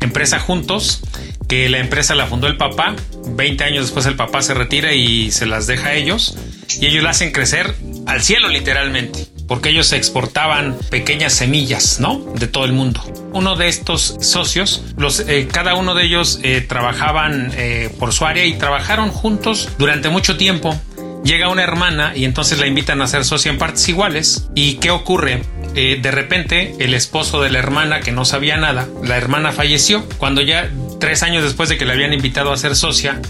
empresa 0.00 0.40
juntos, 0.40 1.02
que 1.48 1.68
la 1.68 1.78
empresa 1.78 2.14
la 2.14 2.26
fundó 2.26 2.46
el 2.46 2.56
papá, 2.56 2.94
20 3.26 3.64
años 3.64 3.86
después 3.86 4.06
el 4.06 4.16
papá 4.16 4.42
se 4.42 4.54
retira 4.54 4.94
y 4.94 5.30
se 5.30 5.46
las 5.46 5.66
deja 5.66 5.88
a 5.88 5.94
ellos, 5.94 6.36
y 6.80 6.86
ellos 6.86 7.02
la 7.02 7.10
hacen 7.10 7.32
crecer 7.32 7.74
al 8.06 8.22
cielo 8.22 8.48
literalmente 8.48 9.28
porque 9.48 9.70
ellos 9.70 9.92
exportaban 9.92 10.76
pequeñas 10.90 11.32
semillas, 11.32 11.98
¿no? 11.98 12.18
De 12.34 12.46
todo 12.46 12.66
el 12.66 12.72
mundo. 12.72 13.02
Uno 13.32 13.56
de 13.56 13.66
estos 13.66 14.16
socios, 14.20 14.84
eh, 15.26 15.48
cada 15.50 15.74
uno 15.74 15.94
de 15.94 16.04
ellos 16.04 16.38
eh, 16.42 16.60
trabajaban 16.60 17.50
eh, 17.56 17.90
por 17.98 18.12
su 18.12 18.26
área 18.26 18.44
y 18.44 18.54
trabajaron 18.54 19.10
juntos 19.10 19.70
durante 19.78 20.10
mucho 20.10 20.36
tiempo. 20.36 20.78
Llega 21.24 21.48
una 21.48 21.62
hermana 21.62 22.12
y 22.14 22.24
entonces 22.24 22.58
la 22.58 22.66
invitan 22.66 23.02
a 23.02 23.08
ser 23.08 23.24
socia 23.24 23.50
en 23.50 23.58
partes 23.58 23.88
iguales. 23.88 24.48
¿Y 24.54 24.74
qué 24.74 24.90
ocurre? 24.90 25.42
de 25.78 26.10
repente 26.10 26.74
el 26.80 26.92
esposo 26.92 27.40
de 27.40 27.50
la 27.50 27.60
hermana 27.60 28.00
que 28.00 28.10
no 28.10 28.24
sabía 28.24 28.56
nada, 28.56 28.88
la 29.04 29.16
hermana 29.16 29.52
falleció. 29.52 30.04
Cuando 30.18 30.40
ya 30.40 30.68
tres 30.98 31.22
años 31.22 31.44
después 31.44 31.68
de 31.68 31.78
que 31.78 31.84
le 31.84 31.92
habían 31.92 32.12
invitado 32.12 32.50
a 32.52 32.56
ser 32.56 32.74
socia, 32.74 33.20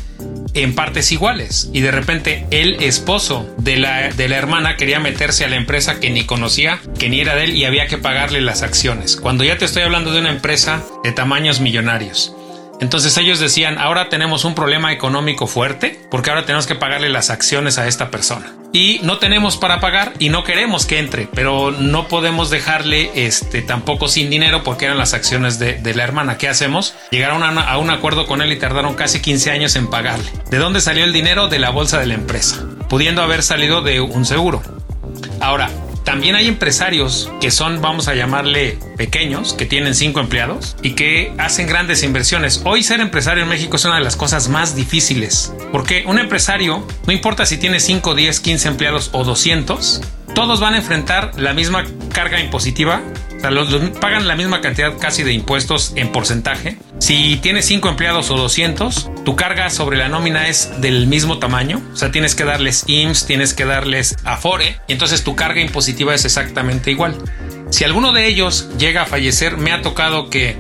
en 0.54 0.74
partes 0.74 1.12
iguales. 1.12 1.70
Y 1.72 1.80
de 1.80 1.90
repente 1.90 2.46
el 2.50 2.82
esposo 2.82 3.48
de 3.58 3.76
la, 3.76 4.10
de 4.10 4.28
la 4.28 4.36
hermana 4.36 4.76
quería 4.76 5.00
meterse 5.00 5.44
a 5.44 5.48
la 5.48 5.56
empresa 5.56 6.00
que 6.00 6.10
ni 6.10 6.24
conocía, 6.24 6.80
que 6.98 7.08
ni 7.08 7.20
era 7.20 7.34
de 7.34 7.44
él 7.44 7.56
y 7.56 7.64
había 7.64 7.86
que 7.86 7.98
pagarle 7.98 8.40
las 8.40 8.62
acciones. 8.62 9.16
Cuando 9.16 9.44
ya 9.44 9.58
te 9.58 9.64
estoy 9.64 9.82
hablando 9.82 10.12
de 10.12 10.20
una 10.20 10.30
empresa 10.30 10.82
de 11.04 11.12
tamaños 11.12 11.60
millonarios. 11.60 12.34
Entonces 12.80 13.16
ellos 13.16 13.40
decían, 13.40 13.78
ahora 13.78 14.08
tenemos 14.08 14.44
un 14.44 14.54
problema 14.54 14.92
económico 14.92 15.46
fuerte 15.46 16.00
porque 16.10 16.30
ahora 16.30 16.44
tenemos 16.44 16.66
que 16.66 16.74
pagarle 16.74 17.08
las 17.08 17.30
acciones 17.30 17.78
a 17.78 17.86
esta 17.86 18.10
persona. 18.10 18.54
Y 18.72 19.00
no 19.02 19.18
tenemos 19.18 19.56
para 19.56 19.80
pagar 19.80 20.12
y 20.18 20.28
no 20.28 20.44
queremos 20.44 20.84
que 20.84 20.98
entre, 20.98 21.26
pero 21.34 21.70
no 21.70 22.06
podemos 22.06 22.50
dejarle 22.50 23.10
este, 23.14 23.62
tampoco 23.62 24.08
sin 24.08 24.28
dinero 24.30 24.62
porque 24.62 24.84
eran 24.84 24.98
las 24.98 25.14
acciones 25.14 25.58
de, 25.58 25.80
la 25.94 26.04
hermana. 26.04 26.38
¿Qué 26.38 26.48
hacemos? 26.48 26.94
Llegaron 27.10 27.42
a, 27.42 27.78
un 27.78 27.90
acuerdo 27.90 28.26
con 28.26 28.42
él 28.42 28.52
y 28.52 28.56
tardaron 28.56 28.94
casi 28.94 29.20
15 29.20 29.50
años 29.50 29.74
en 29.76 29.88
pagarle. 29.88 30.30
¿De 30.50 30.58
dónde 30.58 30.80
salió 30.80 31.04
el 31.04 31.12
dinero? 31.12 31.48
De 31.48 31.58
la 31.58 31.70
bolsa 31.70 31.98
de 31.98 32.06
la 32.06 32.14
empresa, 32.14 32.64
pudiendo 32.88 33.22
haber 33.22 33.42
salido 33.42 33.80
de 33.80 34.00
un 34.00 34.26
seguro. 34.26 34.62
Ahora, 35.40 35.70
también 36.08 36.36
hay 36.36 36.46
empresarios 36.48 37.30
que 37.38 37.50
son, 37.50 37.82
vamos 37.82 38.08
a 38.08 38.14
llamarle 38.14 38.78
pequeños, 38.96 39.52
que 39.52 39.66
tienen 39.66 39.94
cinco 39.94 40.20
empleados 40.20 40.74
y 40.82 40.92
que 40.92 41.34
hacen 41.36 41.66
grandes 41.66 42.02
inversiones. 42.02 42.62
Hoy 42.64 42.82
ser 42.82 43.00
empresario 43.00 43.42
en 43.42 43.50
México 43.50 43.76
es 43.76 43.84
una 43.84 43.96
de 43.96 44.00
las 44.00 44.16
cosas 44.16 44.48
más 44.48 44.74
difíciles, 44.74 45.52
porque 45.70 46.04
un 46.06 46.18
empresario, 46.18 46.82
no 47.06 47.12
importa 47.12 47.44
si 47.44 47.58
tiene 47.58 47.78
5, 47.78 48.14
10, 48.14 48.40
15 48.40 48.68
empleados 48.68 49.10
o 49.12 49.22
200, 49.22 50.00
todos 50.34 50.60
van 50.60 50.72
a 50.72 50.78
enfrentar 50.78 51.32
la 51.36 51.52
misma 51.52 51.84
carga 52.10 52.40
impositiva, 52.40 53.02
o 53.38 53.70
sea, 53.70 53.92
pagan 54.00 54.26
la 54.26 54.36
misma 54.36 54.60
cantidad 54.60 54.96
casi 54.98 55.22
de 55.22 55.32
impuestos 55.32 55.92
en 55.96 56.10
porcentaje. 56.10 56.76
Si 56.98 57.36
tienes 57.36 57.66
5 57.66 57.88
empleados 57.88 58.30
o 58.30 58.36
200, 58.36 59.10
tu 59.24 59.36
carga 59.36 59.70
sobre 59.70 59.96
la 59.96 60.08
nómina 60.08 60.48
es 60.48 60.80
del 60.80 61.06
mismo 61.06 61.38
tamaño, 61.38 61.80
o 61.92 61.96
sea, 61.96 62.10
tienes 62.10 62.34
que 62.34 62.44
darles 62.44 62.84
IMSS, 62.86 63.26
tienes 63.26 63.54
que 63.54 63.64
darles 63.64 64.16
Afore, 64.24 64.80
y 64.88 64.92
entonces 64.92 65.22
tu 65.24 65.36
carga 65.36 65.60
impositiva 65.60 66.14
es 66.14 66.24
exactamente 66.24 66.90
igual. 66.90 67.16
Si 67.70 67.84
alguno 67.84 68.12
de 68.12 68.26
ellos 68.26 68.70
llega 68.78 69.02
a 69.02 69.06
fallecer, 69.06 69.56
me 69.56 69.72
ha 69.72 69.82
tocado 69.82 70.30
que 70.30 70.56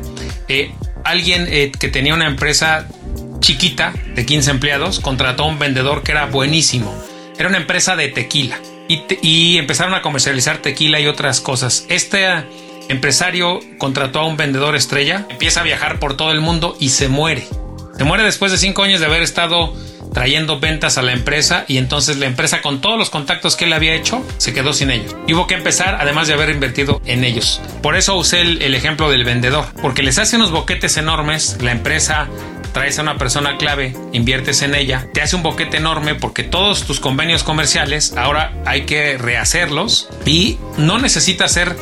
eh, 0.48 0.72
alguien 1.04 1.46
eh, 1.48 1.72
que 1.78 1.88
tenía 1.88 2.14
una 2.14 2.26
empresa 2.26 2.86
chiquita 3.40 3.92
de 4.14 4.26
15 4.26 4.50
empleados 4.50 5.00
contrató 5.00 5.44
a 5.44 5.46
un 5.46 5.58
vendedor 5.58 6.02
que 6.02 6.12
era 6.12 6.26
buenísimo. 6.26 6.94
Era 7.38 7.48
una 7.48 7.58
empresa 7.58 7.96
de 7.96 8.08
tequila 8.08 8.58
y, 8.88 9.58
empezaron 9.58 9.94
a 9.94 10.02
comercializar 10.02 10.58
tequila 10.58 10.98
y 11.00 11.06
otras 11.06 11.40
cosas. 11.40 11.86
Este 11.88 12.26
empresario 12.88 13.60
contrató 13.78 14.20
a 14.20 14.26
un 14.26 14.36
vendedor 14.36 14.76
estrella, 14.76 15.26
empieza 15.28 15.60
a 15.60 15.64
viajar 15.64 15.98
por 15.98 16.16
todo 16.16 16.32
el 16.32 16.40
mundo 16.40 16.76
y 16.80 16.90
se 16.90 17.08
muere. 17.08 17.46
Se 17.96 18.04
muere 18.04 18.22
después 18.22 18.52
de 18.52 18.58
cinco 18.58 18.82
años 18.82 19.00
de 19.00 19.06
haber 19.06 19.22
estado 19.22 19.74
trayendo 20.12 20.58
ventas 20.58 20.98
a 20.98 21.02
la 21.02 21.12
empresa 21.12 21.64
y 21.68 21.76
entonces 21.76 22.16
la 22.16 22.26
empresa 22.26 22.62
con 22.62 22.80
todos 22.80 22.98
los 22.98 23.10
contactos 23.10 23.56
que 23.56 23.66
él 23.66 23.72
había 23.72 23.94
hecho 23.94 24.24
se 24.38 24.52
quedó 24.52 24.72
sin 24.72 24.90
ellos. 24.90 25.14
Hubo 25.28 25.46
que 25.46 25.54
empezar 25.54 25.98
además 26.00 26.28
de 26.28 26.34
haber 26.34 26.50
invertido 26.50 27.00
en 27.04 27.24
ellos. 27.24 27.60
Por 27.82 27.96
eso 27.96 28.16
usé 28.16 28.40
el, 28.40 28.62
el 28.62 28.74
ejemplo 28.74 29.10
del 29.10 29.24
vendedor, 29.24 29.66
porque 29.82 30.02
les 30.02 30.18
hace 30.18 30.36
unos 30.36 30.50
boquetes 30.50 30.96
enormes, 30.96 31.58
la 31.60 31.72
empresa 31.72 32.28
traes 32.72 32.98
a 32.98 33.02
una 33.02 33.18
persona 33.18 33.56
clave, 33.56 33.94
inviertes 34.12 34.62
en 34.62 34.74
ella, 34.74 35.08
te 35.12 35.22
hace 35.22 35.36
un 35.36 35.42
boquete 35.42 35.78
enorme 35.78 36.14
porque 36.14 36.44
todos 36.44 36.84
tus 36.84 37.00
convenios 37.00 37.42
comerciales 37.42 38.14
ahora 38.16 38.52
hay 38.66 38.82
que 38.82 39.18
rehacerlos 39.18 40.08
y 40.24 40.58
no 40.76 40.98
necesitas 40.98 41.52
ser 41.52 41.76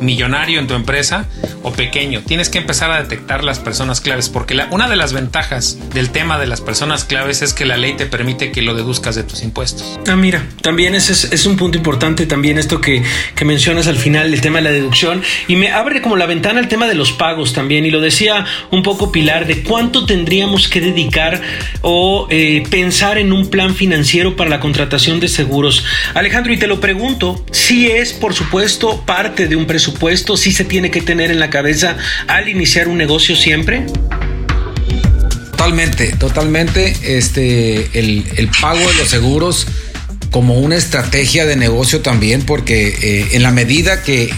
millonario 0.00 0.58
en 0.58 0.66
tu 0.66 0.74
empresa 0.74 1.26
o 1.62 1.72
pequeño. 1.72 2.22
Tienes 2.26 2.48
que 2.48 2.58
empezar 2.58 2.90
a 2.90 3.02
detectar 3.02 3.44
las 3.44 3.58
personas 3.58 4.00
claves 4.00 4.28
porque 4.28 4.58
una 4.70 4.88
de 4.88 4.96
las 4.96 5.12
ventajas 5.12 5.78
del 5.94 6.10
tema 6.10 6.38
de 6.38 6.46
las 6.46 6.60
personas 6.60 7.04
claves 7.04 7.42
es 7.42 7.52
que 7.52 7.64
la 7.64 7.76
ley 7.76 7.94
te 7.94 8.06
permite 8.06 8.50
que 8.50 8.62
lo 8.62 8.74
deduzcas 8.74 9.14
de 9.14 9.22
tus 9.22 9.42
impuestos. 9.42 9.98
Ah, 10.08 10.16
mira, 10.16 10.44
también 10.62 10.94
ese 10.94 11.12
es, 11.12 11.46
un 11.46 11.56
punto 11.56 11.78
importante 11.78 12.26
también 12.26 12.58
esto 12.58 12.80
que, 12.80 13.02
que, 13.34 13.44
mencionas 13.44 13.86
al 13.86 13.96
final, 13.96 14.32
el 14.32 14.40
tema 14.40 14.58
de 14.58 14.64
la 14.64 14.70
deducción 14.70 15.22
y 15.48 15.56
me 15.56 15.70
abre 15.70 16.00
como 16.02 16.16
la 16.16 16.26
ventana 16.26 16.60
el 16.60 16.68
tema 16.68 16.86
de 16.86 16.94
los 16.94 17.12
pagos 17.12 17.52
también 17.52 17.84
y 17.84 17.90
lo 17.90 18.00
decía 18.00 18.44
un 18.70 18.82
poco 18.82 19.12
Pilar 19.12 19.46
de 19.46 19.62
cuánto 19.62 20.06
tendríamos 20.06 20.68
que 20.68 20.80
dedicar 20.80 21.40
o 21.82 22.26
eh, 22.30 22.62
pensar 22.70 23.18
en 23.18 23.32
un 23.32 23.50
plan 23.50 23.74
financiero 23.74 24.36
para 24.36 24.50
la 24.50 24.60
contratación 24.60 25.20
de 25.20 25.28
seguros. 25.28 25.84
Alejandro, 26.14 26.52
y 26.52 26.58
te 26.58 26.66
lo 26.66 26.80
pregunto, 26.80 27.44
si 27.50 27.90
es 27.90 28.12
por 28.12 28.34
supuesto 28.34 29.02
parte 29.04 29.48
de 29.48 29.56
un 29.56 29.66
presupuesto 29.66 29.89
presupuesto 29.90 30.36
sí 30.36 30.52
se 30.52 30.64
tiene 30.64 30.90
que 30.90 31.00
tener 31.00 31.30
en 31.30 31.40
la 31.40 31.50
cabeza 31.50 31.96
al 32.28 32.48
iniciar 32.48 32.88
un 32.88 32.98
negocio 32.98 33.34
siempre? 33.34 33.86
Totalmente, 35.50 36.12
totalmente. 36.18 36.96
Este, 37.02 37.98
el, 37.98 38.50
pago 38.60 38.78
de 38.78 38.94
los 38.94 39.08
seguros 39.08 39.66
como 40.30 40.58
una 40.58 40.76
estrategia 40.76 41.44
de 41.44 41.56
negocio 41.56 42.02
también, 42.02 42.42
porque 42.42 42.88
eh, 42.88 43.28
en 43.32 43.42
la 43.42 43.50
medida 43.50 44.02
que, 44.02 44.32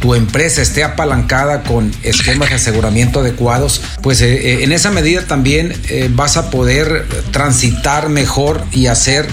tu 0.00 0.14
empresa 0.14 0.62
esté 0.62 0.84
apalancada 0.84 1.62
con 1.62 1.92
esquemas 2.02 2.48
de 2.48 2.54
aseguramiento 2.54 3.20
adecuados, 3.20 3.82
pues 4.02 4.22
eh, 4.22 4.32
eh, 4.32 4.64
en 4.64 4.72
esa 4.72 4.90
medida 4.90 5.26
también 5.26 5.74
vas 6.12 6.38
a 6.38 6.48
poder 6.50 7.04
transitar 7.30 8.08
mejor 8.08 8.64
y 8.72 8.86
hacer 8.86 9.28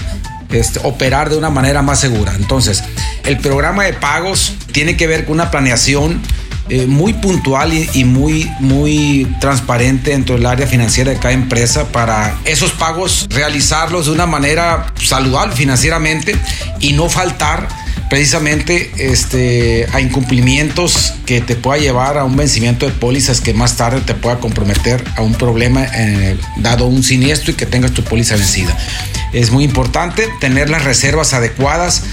este, 0.54 0.80
operar 0.82 1.30
de 1.30 1.36
una 1.36 1.50
manera 1.50 1.82
más 1.82 2.00
segura. 2.00 2.34
Entonces, 2.36 2.82
el 3.24 3.38
programa 3.38 3.84
de 3.84 3.92
pagos 3.94 4.54
tiene 4.72 4.96
que 4.96 5.06
ver 5.06 5.24
con 5.24 5.34
una 5.34 5.50
planeación 5.50 6.20
eh, 6.70 6.86
muy 6.86 7.12
puntual 7.12 7.74
y, 7.74 8.04
muy, 8.04 8.50
muy 8.58 9.28
transparente 9.38 10.12
dentro 10.12 10.36
del 10.36 10.46
área 10.46 10.66
financiera 10.66 11.10
de 11.10 11.18
cada 11.18 11.34
empresa 11.34 11.92
para 11.92 12.38
esos 12.46 12.72
pagos 12.72 13.26
realizarlos 13.28 14.06
de 14.06 14.12
una 14.12 14.24
manera 14.24 14.86
saludable 14.98 15.54
financieramente 15.54 16.34
y 16.80 16.94
no 16.94 17.10
faltar 17.10 17.68
precisamente 18.08 18.92
este, 18.96 19.86
a 19.92 20.00
incumplimientos 20.00 21.12
que 21.26 21.42
te 21.42 21.54
pueda 21.54 21.78
llevar 21.78 22.16
a 22.16 22.24
un 22.24 22.34
vencimiento 22.34 22.86
de 22.86 22.92
pólizas 22.92 23.42
que 23.42 23.52
más 23.52 23.76
tarde 23.76 24.00
te 24.00 24.14
pueda 24.14 24.40
comprometer 24.40 25.04
a 25.16 25.22
un 25.22 25.34
problema 25.34 25.84
eh, 25.94 26.38
dado 26.58 26.86
un 26.86 27.02
siniestro 27.02 27.52
y 27.52 27.54
que 27.54 27.66
tengas 27.66 27.92
tu 27.92 28.02
póliza 28.04 28.36
vencida. 28.36 28.74
Es 29.34 29.50
muy 29.50 29.64
importante 29.64 30.28
tener 30.40 30.70
las 30.70 30.84
reservas 30.84 31.34
adecuadas 31.34 32.04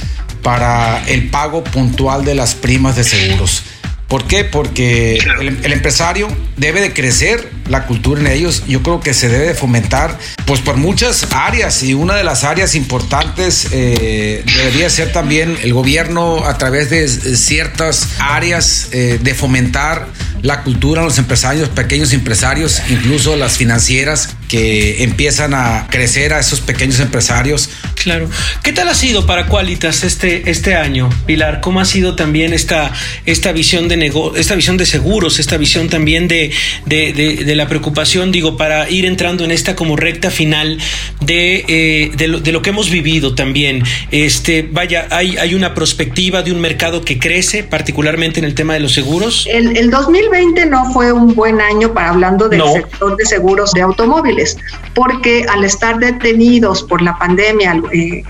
para 0.41 1.07
el 1.07 1.29
pago 1.29 1.63
puntual 1.63 2.25
de 2.25 2.35
las 2.35 2.55
primas 2.55 2.95
de 2.95 3.03
seguros. 3.03 3.63
¿Por 4.11 4.25
qué? 4.25 4.43
Porque 4.43 5.19
el, 5.39 5.71
empresario 5.71 6.27
debe 6.57 6.81
de 6.81 6.91
crecer 6.91 7.49
la 7.69 7.85
cultura 7.85 8.19
en 8.19 8.27
ellos. 8.27 8.63
Yo 8.67 8.83
creo 8.83 8.99
que 8.99 9.13
se 9.13 9.29
debe 9.29 9.47
de 9.47 9.53
fomentar, 9.53 10.19
pues 10.45 10.59
por 10.59 10.75
muchas 10.75 11.27
áreas 11.31 11.81
y 11.81 11.93
una 11.93 12.15
de 12.15 12.25
las 12.25 12.43
áreas 12.43 12.75
importantes 12.75 13.69
eh, 13.71 14.43
debería 14.57 14.89
ser 14.89 15.13
también 15.13 15.57
el 15.63 15.73
gobierno 15.73 16.43
a 16.45 16.57
través 16.57 16.89
de 16.89 17.07
ciertas 17.07 18.09
áreas 18.19 18.89
eh, 18.91 19.17
de 19.21 19.33
fomentar 19.33 20.07
la 20.41 20.63
cultura 20.63 20.99
en 20.99 21.07
los 21.07 21.17
empresarios, 21.17 21.69
pequeños 21.69 22.11
empresarios, 22.11 22.81
incluso 22.89 23.37
las 23.37 23.57
financieras 23.57 24.35
que 24.51 25.03
empiezan 25.03 25.53
a 25.53 25.87
crecer 25.89 26.33
a 26.33 26.39
esos 26.39 26.59
pequeños 26.59 26.99
empresarios. 26.99 27.69
Claro. 27.95 28.29
¿Qué 28.63 28.73
tal 28.73 28.89
ha 28.89 28.95
sido 28.95 29.25
para 29.25 29.47
Qualitas 29.47 30.03
este, 30.03 30.49
este 30.51 30.75
año, 30.75 31.09
Pilar? 31.25 31.61
¿Cómo 31.61 31.79
ha 31.79 31.85
sido 31.85 32.15
también 32.15 32.51
esta, 32.51 32.91
esta 33.25 33.53
visión 33.53 33.87
de 33.87 34.11
esta 34.35 34.55
visión 34.55 34.75
de 34.75 34.85
seguros, 34.85 35.39
esta 35.39 35.55
visión 35.55 35.87
también 35.87 36.27
de, 36.27 36.51
de, 36.85 37.55
la 37.55 37.67
preocupación, 37.67 38.33
digo, 38.33 38.57
para 38.57 38.89
ir 38.89 39.05
entrando 39.05 39.45
en 39.45 39.51
esta 39.51 39.73
como 39.73 39.95
recta 39.95 40.31
final 40.31 40.79
de, 41.21 41.63
eh, 41.67 42.11
de, 42.17 42.27
lo, 42.27 42.61
que 42.61 42.71
hemos 42.71 42.89
vivido 42.89 43.35
también? 43.35 43.83
Este, 44.11 44.67
vaya, 44.69 45.07
hay, 45.11 45.37
hay 45.37 45.53
una 45.55 45.73
perspectiva 45.73 46.41
de 46.41 46.51
un 46.51 46.59
mercado 46.59 47.05
que 47.05 47.19
crece, 47.19 47.63
particularmente 47.63 48.39
en 48.39 48.45
el 48.45 48.55
tema 48.55 48.73
de 48.73 48.81
los 48.81 48.93
seguros. 48.93 49.47
El, 49.49 49.77
el 49.77 49.89
2020 49.89 50.65
no 50.65 50.91
fue 50.91 51.13
un 51.13 51.35
buen 51.35 51.61
año 51.61 51.93
para 51.93 52.09
hablando 52.09 52.49
del 52.49 52.61
sector 52.73 53.15
de 53.15 53.25
seguros 53.25 53.71
de 53.73 53.81
automóviles, 53.81 54.40
porque 54.93 55.45
al 55.49 55.63
estar 55.63 55.99
detenidos 55.99 56.83
por 56.83 57.01
la 57.01 57.17
pandemia, 57.17 57.81
eh, 57.93 58.23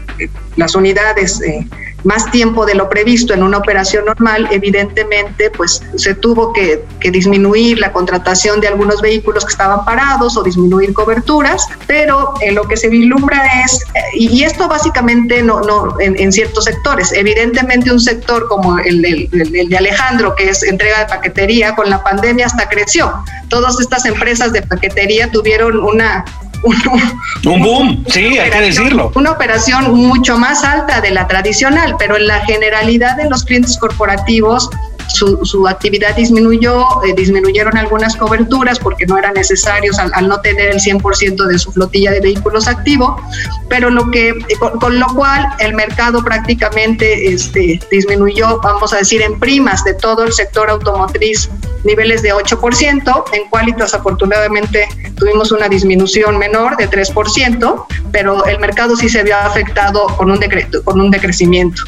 las 0.56 0.76
unidades 0.76 1.42
eh, 1.42 1.66
más 2.04 2.30
tiempo 2.32 2.66
de 2.66 2.76
lo 2.76 2.90
previsto 2.90 3.34
en 3.34 3.44
una 3.44 3.58
operación 3.58 4.06
normal, 4.06 4.48
evidentemente 4.52 5.50
pues 5.50 5.82
se 5.96 6.16
tuvo 6.16 6.54
que, 6.54 6.84
disminuir 7.12 7.80
la 7.80 7.92
contratación 7.92 8.62
de 8.62 8.68
algunos 8.68 9.02
vehículos 9.02 9.44
que 9.44 9.52
estaban 9.52 9.84
parados 9.84 10.38
o 10.38 10.44
disminuir 10.44 10.94
coberturas, 10.94 11.68
pero 11.88 12.34
en 12.42 12.56
lo 12.56 12.68
que 12.68 12.78
se 12.78 12.90
vislumbra 12.90 13.44
es, 13.66 13.86
y, 14.14 14.44
esto 14.44 14.68
básicamente 14.68 15.44
no, 15.44 15.62
no 15.62 16.00
en, 16.00 16.32
ciertos 16.32 16.66
sectores, 16.66 17.12
evidentemente 17.12 17.92
un 17.92 18.00
sector 18.00 18.48
como 18.48 18.80
el, 18.80 19.02
de 19.02 19.78
Alejandro, 19.78 20.36
que 20.36 20.50
es 20.50 20.64
entrega 20.64 21.00
de 21.00 21.06
paquetería, 21.08 21.76
con 21.76 21.90
la 21.90 22.02
pandemia 22.04 22.46
hasta 22.46 22.70
creció. 22.70 23.12
Todas 23.50 23.80
estas 23.80 24.06
empresas 24.06 24.54
de 24.54 24.62
paquetería 24.62 25.30
tuvieron 25.32 25.84
una 25.84 26.24
un, 26.64 27.62
boom, 27.62 28.06
sí, 28.08 28.38
hay 28.38 28.50
que 28.52 28.62
decirlo. 28.62 29.12
Una 29.16 29.32
operación 29.32 29.94
mucho 29.94 30.38
más 30.38 30.64
alta 30.64 31.02
de 31.02 31.12
la 31.12 31.28
tradicional, 31.28 31.96
pero 31.98 32.18
en 32.18 32.28
la 32.28 32.46
generalidad 32.46 33.18
de 33.18 33.30
los 33.30 33.44
clientes 33.44 33.78
corporativos 33.78 34.70
su, 35.14 35.68
actividad 35.68 36.16
disminuyó, 36.16 37.04
eh, 37.04 37.14
disminuyeron 37.16 37.78
algunas 37.78 38.16
coberturas 38.16 38.80
porque 38.80 39.06
no 39.06 39.18
eran 39.18 39.34
necesarios 39.34 40.00
al, 40.00 40.28
no 40.28 40.40
tener 40.42 40.70
el 40.70 40.80
100% 40.80 41.46
de 41.46 41.60
su 41.60 41.72
flotilla 41.72 42.12
de 42.12 42.22
vehículos 42.22 42.68
activo, 42.68 43.22
pero 43.70 43.90
lo 43.90 44.10
que, 44.12 44.30
eh, 44.30 44.36
con, 44.80 45.00
lo 45.00 45.08
cual 45.08 45.48
el 45.60 45.74
mercado 45.74 46.24
prácticamente 46.24 47.34
este, 47.34 47.80
disminuyó, 47.92 48.60
vamos 48.62 48.94
a 48.94 48.98
decir, 48.98 49.22
en 49.22 49.40
primas 49.40 49.84
de 49.84 49.94
todo 49.94 50.24
el 50.24 50.34
sector 50.34 50.70
automotriz, 50.70 51.50
niveles 51.84 52.22
de 52.22 52.34
8%, 52.34 53.24
en 53.34 53.50
Qualitas 53.50 53.94
afortunadamente 53.94 54.88
tuvimos 55.16 55.52
una 55.52 55.68
disminución 55.68 56.38
menor 56.38 56.78
de 56.78 56.90
3%, 56.90 57.86
pero 58.12 58.46
el 58.46 58.60
mercado 58.60 58.96
sí 58.96 59.10
se 59.10 59.24
vio 59.24 59.38
afectado 59.38 60.08
con 60.18 60.32
un, 60.32 60.40
con 60.84 61.00
un 61.00 61.12
decrecimiento. 61.12 61.84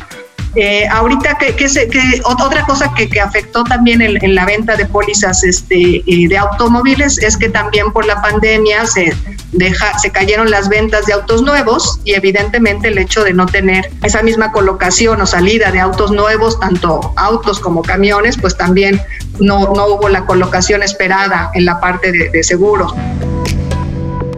Eh, 0.56 0.88
ahorita, 0.88 1.38
que, 1.40 1.56
que, 1.56 1.68
otra 2.26 2.64
cosa 2.66 2.94
que, 2.96 3.10
que 3.10 3.20
afectó 3.20 3.64
también 3.64 4.02
en, 4.02 4.36
la 4.36 4.46
venta 4.46 4.76
de 4.76 4.86
pólizas 4.86 5.44
este, 5.44 6.04
eh, 6.06 6.28
de 6.28 6.38
automóviles 6.38 7.18
es 7.18 7.38
que 7.38 7.50
también 7.50 7.92
por 7.92 8.06
la 8.06 8.22
pandemia 8.22 8.86
se, 8.86 9.16
deja, 9.52 9.98
se 9.98 10.12
cayeron 10.12 10.52
las 10.52 10.70
ventas 10.70 11.08
de 11.08 11.14
autos 11.14 11.42
nuevos 11.42 12.00
y 12.04 12.14
evidentemente 12.14 12.90
el 12.90 13.00
hecho 13.00 13.24
de 13.24 13.34
no 13.34 13.48
tener 13.48 13.90
esa 14.04 14.22
misma 14.22 14.52
colocación 14.52 15.22
o 15.22 15.26
salida 15.26 15.72
de 15.72 15.80
autos 15.80 16.12
nuevos, 16.12 16.60
tanto 16.60 17.14
autos 17.16 17.60
como 17.60 17.82
camiones, 17.82 18.38
pues 18.38 18.56
también 18.56 19.02
no, 19.40 19.74
no 19.74 19.88
hubo 19.88 20.10
la 20.10 20.26
colocación 20.26 20.84
esperada 20.84 21.50
en 21.56 21.66
la 21.66 21.80
parte 21.80 22.12
de 22.12 22.44
seguros. 22.44 22.94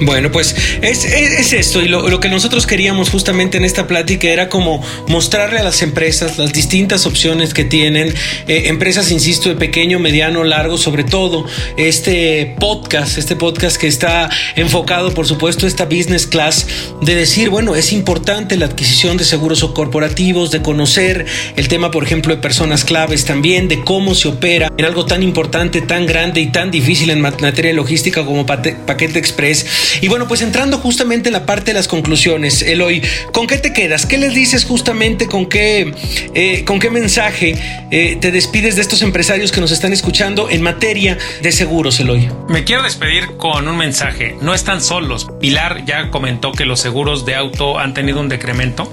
Bueno, 0.02 0.32
pues 0.32 0.56
es, 0.82 1.06
esto 1.54 1.82
y 1.82 1.88
lo, 1.88 2.20
que 2.20 2.28
nosotros 2.28 2.68
queríamos 2.68 3.10
justamente 3.10 3.58
en 3.58 3.64
esta 3.64 3.88
plática 3.88 4.28
era 4.28 4.50
como 4.50 4.84
mostrarle 5.08 5.60
a 5.60 5.64
las 5.64 5.82
empresas 5.82 6.38
las 6.38 6.52
distintas 6.52 7.06
opciones 7.06 7.54
que 7.54 7.64
tienen, 7.64 8.14
eh, 8.48 8.64
empresas, 8.66 9.12
insisto, 9.12 9.50
de 9.50 9.56
pequeño, 9.56 10.00
mediano, 10.00 10.44
largo, 10.44 10.78
sobre 10.78 11.04
todo 11.04 11.46
este 11.78 12.56
podcast, 12.60 13.18
este 13.18 13.36
podcast 13.36 13.78
que 13.78 13.88
está 13.88 14.30
enfocado, 14.56 15.14
por 15.14 15.28
supuesto, 15.28 15.66
esta 15.66 15.86
business 15.86 16.28
class, 16.28 16.68
de 17.02 17.16
decir, 17.16 17.50
bueno, 17.50 17.76
es 17.76 17.94
importante 17.94 18.58
la 18.58 18.66
adquisición 18.66 19.16
de 19.16 19.24
seguros 19.24 19.64
corporativos, 19.74 20.52
de 20.52 20.62
conocer 20.62 21.26
el 21.56 21.68
tema, 21.68 21.92
por 21.92 22.04
ejemplo, 22.04 22.36
de 22.36 22.42
personas 22.42 22.84
claves 22.84 23.24
también, 23.26 23.68
de 23.68 23.82
cómo 23.82 24.14
se 24.14 24.28
opera 24.28 24.70
en 24.78 24.86
algo 24.86 25.06
tan 25.06 25.24
importante, 25.24 25.82
tan 25.82 26.06
grande 26.06 26.42
y 26.42 26.48
tan 26.48 26.70
difícil 26.70 27.10
en 27.12 27.22
materia 27.22 27.72
de 27.72 27.74
logística 27.74 28.26
como 28.26 28.46
Paquete 28.46 29.20
Express 29.20 29.85
y 30.02 30.08
bueno, 30.08 30.28
pues 30.28 30.42
entrando 30.42 30.78
justamente 30.78 31.30
en 31.30 31.34
la 31.34 31.46
parte 31.46 31.72
de 31.72 31.74
las 31.74 31.88
conclusiones, 31.88 32.62
Eloy, 32.62 33.02
¿con 33.32 33.48
qué 33.48 33.58
te 33.58 33.74
quedas? 33.74 34.06
¿Qué 34.06 34.18
les 34.18 34.34
dices 34.34 34.66
justamente? 34.66 35.28
¿Con 35.28 35.48
qué, 35.48 35.94
eh, 36.34 36.64
con 36.66 36.80
qué 36.80 36.90
mensaje 36.90 37.56
eh, 37.92 38.18
te 38.20 38.32
despides 38.32 38.76
de 38.76 38.82
estos 38.82 39.02
empresarios 39.02 39.52
que 39.52 39.62
nos 39.62 39.72
están 39.72 39.94
escuchando 39.94 40.50
en 40.50 40.62
materia 40.62 41.18
de 41.42 41.52
seguros, 41.52 42.00
Eloy? 42.00 42.30
Me 42.50 42.64
quiero 42.64 42.84
despedir 42.84 43.38
con 43.38 43.68
un 43.68 43.78
mensaje. 43.78 44.36
No 44.42 44.54
están 44.54 44.82
solos. 44.82 45.28
Pilar 45.40 45.86
ya 45.86 46.10
comentó 46.12 46.52
que 46.52 46.66
los 46.66 46.80
seguros 46.80 47.26
de 47.26 47.36
auto 47.36 47.80
han 47.80 47.94
tenido 47.94 48.20
un 48.20 48.30
decremento, 48.30 48.92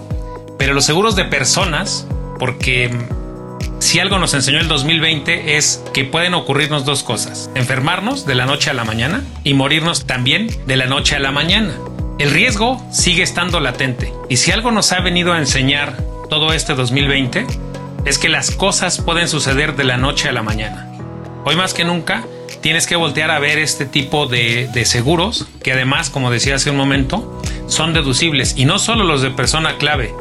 pero 0.59 0.74
los 0.74 0.85
seguros 0.85 1.16
de 1.16 1.24
personas, 1.24 2.07
porque 2.38 2.90
si 3.83 3.99
algo 3.99 4.21
nos 4.21 4.33
enseñó 4.33 4.61
el 4.61 4.68
2020 4.68 5.57
es 5.57 5.83
que 5.92 6.05
pueden 6.05 6.35
ocurrirnos 6.35 6.85
dos 6.85 7.03
cosas, 7.03 7.51
enfermarnos 7.57 8.25
de 8.27 8.37
la 8.37 8.47
noche 8.47 8.71
a 8.71 8.75
la 8.75 8.85
mañana 8.85 9.25
y 9.42 9.55
morirnos 9.55 10.07
también 10.07 10.49
de 10.66 10.77
la 10.77 10.87
noche 10.87 11.16
a 11.16 11.18
la 11.18 11.33
mañana. 11.33 11.75
El 12.21 12.31
riesgo 12.31 12.81
sigue 12.92 13.25
estando 13.25 13.59
latente 13.59 14.12
y 14.29 14.37
si 14.37 14.53
algo 14.53 14.71
nos 14.71 14.92
ha 14.92 15.01
venido 15.01 15.33
a 15.33 15.38
enseñar 15.38 15.97
todo 16.31 16.53
este 16.53 16.75
2020 16.75 17.45
es 18.05 18.18
que 18.18 18.29
las 18.29 18.53
cosas 18.53 19.01
pueden 19.01 19.27
suceder 19.27 19.75
de 19.75 19.83
la 19.83 19.97
noche 19.97 20.29
a 20.29 20.33
la 20.33 20.45
mañana. 20.45 20.88
Hoy 21.45 21.57
más 21.57 21.75
que 21.75 21.85
nunca 21.85 22.25
tienes 22.61 22.87
que 22.87 22.95
voltear 22.95 23.33
a 23.33 23.40
ver 23.40 23.59
este 23.59 23.85
tipo 23.85 24.27
de, 24.27 24.68
de, 24.73 24.85
seguros 24.85 25.49
que 25.61 25.73
además, 25.73 26.09
como 26.09 26.31
decía 26.31 26.55
hace 26.55 26.71
un 26.71 26.77
momento, 26.77 27.42
son 27.66 27.95
deducibles 27.95 28.55
y 28.57 28.64
no 28.64 28.79
solo 28.79 29.03
los 29.03 29.23
de 29.23 29.33
persona 29.33 29.77
clave, 29.77 30.14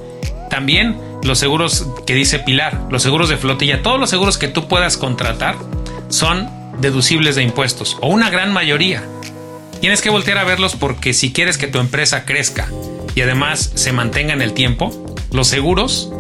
también 0.50 0.98
los 1.24 1.40
seguros 1.40 1.88
que 2.06 2.14
dice 2.14 2.40
Pilar, 2.40 2.88
los 2.90 3.04
seguros 3.04 3.30
de 3.30 3.38
flotilla, 3.38 3.82
todos 3.82 4.00
los 4.00 4.10
seguros 4.10 4.38
que 4.38 4.48
tú 4.48 4.68
puedas 4.68 4.98
contratar 4.98 5.56
son 6.10 6.50
deducibles 6.80 7.36
de 7.36 7.44
impuestos 7.44 7.98
o 8.02 8.08
una 8.08 8.30
gran 8.30 8.52
mayoría. 8.52 9.04
Tienes 9.80 10.02
que 10.02 10.10
voltear 10.10 10.38
a 10.38 10.44
verlos 10.44 10.76
porque 10.76 11.14
si 11.14 11.34
quieres 11.34 11.58
que 11.58 11.68
tu 11.68 11.80
empresa 11.80 12.26
crezca 12.26 12.68
y 13.16 13.22
además 13.22 13.72
se 13.76 13.92
mantenga 13.92 14.34
en 14.34 14.42
el 14.42 14.54
tiempo, 14.54 15.16
los 15.32 15.48
seguros, 15.48 16.12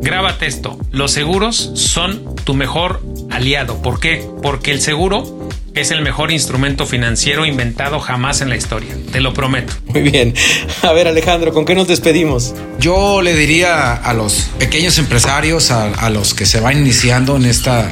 grábate 0.00 0.46
esto, 0.46 0.78
los 0.90 1.12
seguros 1.12 1.72
son 1.74 2.34
tu 2.44 2.54
mejor 2.54 3.02
aliado. 3.30 3.80
¿Por 3.80 4.00
qué? 4.00 4.28
Porque 4.42 4.70
el 4.72 4.80
seguro 4.80 5.33
es 5.74 5.90
el 5.90 6.02
mejor 6.02 6.30
instrumento 6.30 6.86
financiero 6.86 7.44
inventado 7.44 7.98
jamás 7.98 8.40
en 8.40 8.48
la 8.48 8.56
historia, 8.56 8.96
te 9.10 9.20
lo 9.20 9.34
prometo. 9.34 9.74
Muy 9.86 10.02
bien. 10.02 10.34
A 10.82 10.92
ver 10.92 11.08
Alejandro, 11.08 11.52
¿con 11.52 11.64
qué 11.64 11.74
nos 11.74 11.88
despedimos? 11.88 12.54
Yo 12.78 13.22
le 13.22 13.34
diría 13.34 13.94
a 13.94 14.14
los 14.14 14.50
pequeños 14.58 14.98
empresarios, 14.98 15.70
a, 15.70 16.10
los 16.10 16.32
que 16.32 16.46
se 16.46 16.60
van 16.60 16.78
iniciando 16.78 17.36
en 17.36 17.46
esta, 17.46 17.90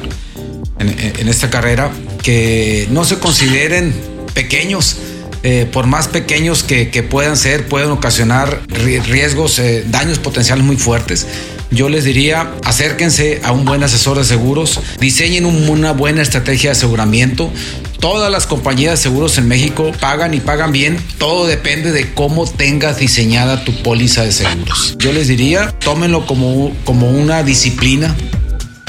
en, 0.79 1.29
esta 1.29 1.51
carrera, 1.51 1.91
que 2.23 2.87
no 2.91 3.05
se 3.05 3.19
consideren 3.19 3.93
pequeños. 4.35 4.99
Eh, 5.45 5.67
por 5.73 5.89
más 5.89 6.07
pequeños 6.07 6.63
que, 6.63 6.87
puedan 7.03 7.37
ser, 7.37 7.67
pueden 7.67 7.91
ocasionar 7.91 8.63
riesgos, 8.69 9.59
eh, 9.59 9.85
daños 9.89 10.21
potenciales 10.21 10.65
muy 10.65 10.77
fuertes 10.77 11.27
yo 11.73 11.89
les 11.89 12.05
diría, 12.05 12.53
acérquense 12.65 13.41
a 13.43 13.53
un 13.53 13.65
buen 13.65 13.83
asesor 13.83 14.19
de 14.19 14.25
seguros, 14.25 14.81
diseñen 15.01 15.47
una 15.47 15.93
buena 15.93 16.23
estrategia 16.23 16.71
de 16.71 16.77
aseguramiento. 16.77 17.51
Todas 17.99 18.31
las 18.31 18.47
compañías 18.47 18.93
de 18.93 18.97
seguros 18.99 19.39
en 19.39 19.49
México 19.49 19.93
pagan 20.01 20.35
y 20.35 20.41
pagan 20.41 20.73
bien. 20.73 20.99
Todo 21.19 21.47
depende 21.47 21.93
de 21.93 22.13
cómo 22.13 22.47
tengas 22.47 22.99
diseñada 22.99 23.65
tu 23.65 23.73
póliza 23.83 24.23
de 24.23 24.33
seguros. 24.33 24.97
Yo 24.99 25.13
les 25.13 25.29
diría, 25.29 25.73
tómenlo 25.79 26.27
como, 26.27 26.75
como 26.85 27.11
una 27.11 27.43
disciplina 27.43 28.15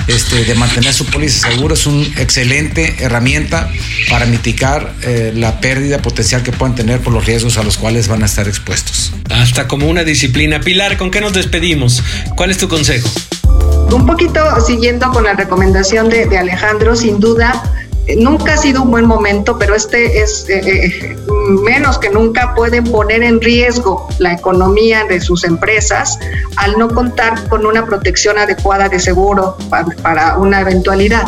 este, 0.07 0.43
de 0.45 0.55
mantener 0.55 0.93
su 0.93 1.05
póliza 1.05 1.49
seguro 1.49 1.73
es 1.73 1.85
una 1.85 2.05
excelente 2.19 2.95
herramienta 2.99 3.69
para 4.09 4.25
mitigar 4.25 4.93
eh, 5.01 5.31
la 5.35 5.59
pérdida 5.59 5.99
potencial 5.99 6.43
que 6.43 6.51
puedan 6.51 6.75
tener 6.75 6.99
por 6.99 7.13
los 7.13 7.25
riesgos 7.25 7.57
a 7.57 7.63
los 7.63 7.77
cuales 7.77 8.07
van 8.07 8.23
a 8.23 8.25
estar 8.25 8.47
expuestos. 8.47 9.13
Hasta 9.29 9.67
como 9.67 9.87
una 9.87 10.03
disciplina. 10.03 10.59
Pilar, 10.59 10.97
¿con 10.97 11.11
qué 11.11 11.21
nos 11.21 11.33
despedimos? 11.33 12.03
¿Cuál 12.35 12.51
es 12.51 12.57
tu 12.57 12.67
consejo? 12.67 13.09
Un 13.91 14.05
poquito 14.05 14.41
siguiendo 14.65 15.09
con 15.11 15.23
la 15.23 15.33
recomendación 15.33 16.09
de, 16.09 16.25
de 16.25 16.37
Alejandro, 16.37 16.95
sin 16.95 17.19
duda, 17.19 17.63
nunca 18.17 18.53
ha 18.53 18.57
sido 18.57 18.81
un 18.83 18.91
buen 18.91 19.05
momento, 19.05 19.57
pero 19.57 19.75
este 19.75 20.21
es 20.21 20.47
eh, 20.49 20.61
eh, 20.65 21.15
menos 21.63 21.97
que 21.97 22.09
nunca 22.09 22.53
pueden 22.53 22.83
poner 22.85 23.23
en 23.23 23.39
riesgo 23.41 24.07
la 24.19 24.33
economía 24.33 25.05
de 25.05 25.21
sus 25.21 25.43
empresas 25.43 26.19
al 26.57 26.77
no 26.77 26.89
contar 26.89 27.47
con 27.47 27.65
una 27.65 27.85
protección 27.85 28.37
adecuada 28.37 28.89
de 28.89 28.99
seguro 28.99 29.57
para, 29.69 30.37
una 30.37 30.61
eventualidad. 30.61 31.25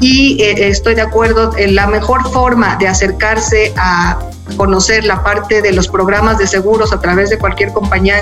Y 0.00 0.42
eh, 0.42 0.68
estoy 0.68 0.94
de 0.94 1.02
acuerdo, 1.02 1.52
en 1.56 1.74
la 1.74 1.86
mejor 1.86 2.30
forma 2.30 2.76
de 2.76 2.88
acercarse 2.88 3.72
a 3.76 4.18
conocer 4.56 5.04
la 5.04 5.22
parte 5.22 5.62
de 5.62 5.72
los 5.72 5.88
programas 5.88 6.38
de 6.38 6.46
seguros 6.46 6.92
a 6.92 7.00
través 7.00 7.30
de 7.30 7.38
cualquier 7.38 7.72
compañía 7.72 8.20